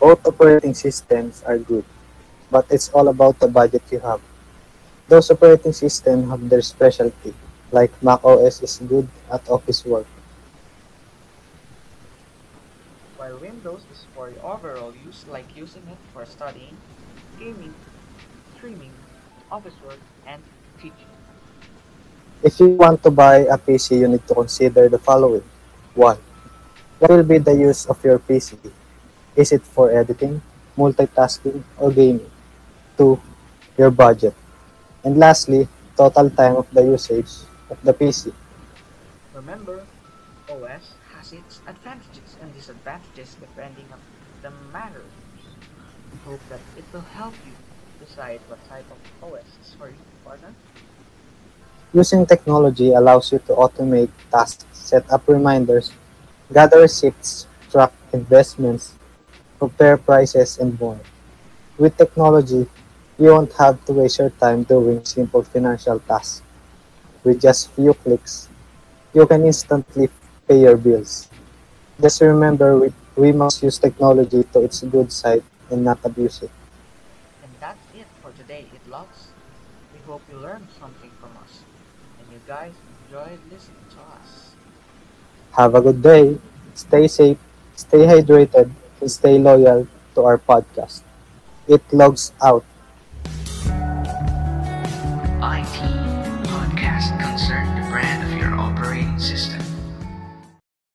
Both 0.00 0.26
operating 0.26 0.72
systems 0.72 1.42
are 1.44 1.58
good, 1.58 1.84
but 2.50 2.64
it's 2.70 2.88
all 2.96 3.08
about 3.08 3.38
the 3.40 3.48
budget 3.48 3.82
you 3.92 4.00
have. 4.00 4.22
Those 5.06 5.30
operating 5.30 5.74
systems 5.74 6.30
have 6.30 6.48
their 6.48 6.62
specialty, 6.62 7.34
like 7.72 7.92
Mac 8.02 8.24
OS 8.24 8.62
is 8.62 8.80
good 8.88 9.06
at 9.30 9.46
office 9.50 9.84
work. 9.84 10.06
While 13.24 13.40
Windows 13.40 13.80
is 13.88 14.04
for 14.12 14.28
overall 14.44 14.92
use 15.00 15.24
like 15.32 15.48
using 15.56 15.80
it 15.88 15.96
for 16.12 16.28
studying, 16.28 16.76
gaming, 17.40 17.72
streaming, 18.52 18.92
office 19.48 19.72
work, 19.80 19.96
and 20.28 20.44
teaching. 20.76 21.08
If 22.44 22.60
you 22.60 22.76
want 22.76 23.00
to 23.00 23.08
buy 23.08 23.48
a 23.48 23.56
PC, 23.56 24.04
you 24.04 24.08
need 24.08 24.28
to 24.28 24.34
consider 24.34 24.90
the 24.92 24.98
following. 24.98 25.40
1. 25.94 26.18
What 27.00 27.10
will 27.10 27.24
be 27.24 27.38
the 27.38 27.56
use 27.56 27.86
of 27.86 27.96
your 28.04 28.18
PC? 28.18 28.60
Is 29.34 29.52
it 29.52 29.64
for 29.64 29.88
editing, 29.88 30.42
multitasking, 30.76 31.64
or 31.80 31.92
gaming? 31.92 32.28
2. 32.98 33.18
Your 33.78 33.90
budget. 33.90 34.34
And 35.02 35.16
lastly, 35.16 35.66
total 35.96 36.28
time 36.28 36.56
of 36.56 36.68
the 36.76 36.84
usage 36.84 37.32
of 37.70 37.80
the 37.80 37.94
PC. 37.94 38.34
Remember, 39.32 39.80
OS 40.44 40.92
advantages 41.66 42.36
and 42.40 42.52
disadvantages 42.54 43.36
depending 43.40 43.86
on 43.92 44.00
the 44.42 44.50
matter. 44.72 45.02
We 46.12 46.18
hope 46.30 46.40
that 46.50 46.60
it 46.76 46.84
will 46.92 47.06
help 47.16 47.34
you 47.46 47.52
decide 48.04 48.40
what 48.48 48.60
type 48.68 48.84
of 48.90 49.32
OS 49.32 49.44
is 49.62 49.74
for 49.78 49.88
you, 49.88 50.04
partner. 50.24 50.52
Using 51.92 52.26
technology 52.26 52.92
allows 52.92 53.32
you 53.32 53.38
to 53.46 53.52
automate 53.54 54.10
tasks, 54.30 54.64
set 54.72 55.10
up 55.10 55.22
reminders, 55.28 55.92
gather 56.52 56.80
receipts, 56.80 57.46
track 57.70 57.92
investments, 58.12 58.94
compare 59.58 59.96
prices, 59.96 60.58
and 60.58 60.78
more. 60.80 60.98
With 61.78 61.96
technology, 61.96 62.66
you 63.18 63.30
won't 63.30 63.52
have 63.54 63.84
to 63.86 63.92
waste 63.92 64.18
your 64.18 64.30
time 64.30 64.64
doing 64.64 65.04
simple 65.04 65.42
financial 65.42 66.00
tasks. 66.00 66.42
With 67.22 67.40
just 67.40 67.70
few 67.72 67.94
clicks, 67.94 68.48
you 69.14 69.26
can 69.26 69.44
instantly 69.44 70.10
pay 70.48 70.60
your 70.60 70.76
bills. 70.76 71.30
Just 72.00 72.20
remember, 72.20 72.76
we, 72.78 72.92
we 73.16 73.32
must 73.32 73.62
use 73.62 73.78
technology 73.78 74.42
to 74.52 74.60
its 74.62 74.82
good 74.82 75.12
side 75.12 75.42
and 75.70 75.84
not 75.84 75.98
abuse 76.04 76.42
it. 76.42 76.50
And 77.42 77.52
that's 77.60 77.78
it 77.94 78.06
for 78.22 78.32
today, 78.32 78.66
It 78.74 78.90
Loves. 78.90 79.28
We 79.94 80.00
hope 80.06 80.22
you 80.30 80.38
learned 80.38 80.66
something 80.80 81.10
from 81.20 81.30
us, 81.42 81.62
and 82.18 82.26
you 82.32 82.40
guys 82.46 82.72
enjoyed 83.06 83.38
listening 83.50 83.86
to 83.94 84.00
us. 84.18 84.54
Have 85.56 85.74
a 85.74 85.80
good 85.80 86.02
day, 86.02 86.36
stay 86.74 87.06
safe, 87.06 87.38
stay 87.76 88.06
hydrated, 88.10 88.70
and 89.00 89.10
stay 89.10 89.38
loyal 89.38 89.86
to 90.14 90.22
our 90.22 90.38
podcast. 90.38 91.02
Eye-T 91.70 91.82
logs 91.92 92.32
out. 92.42 92.64
IT 95.40 96.03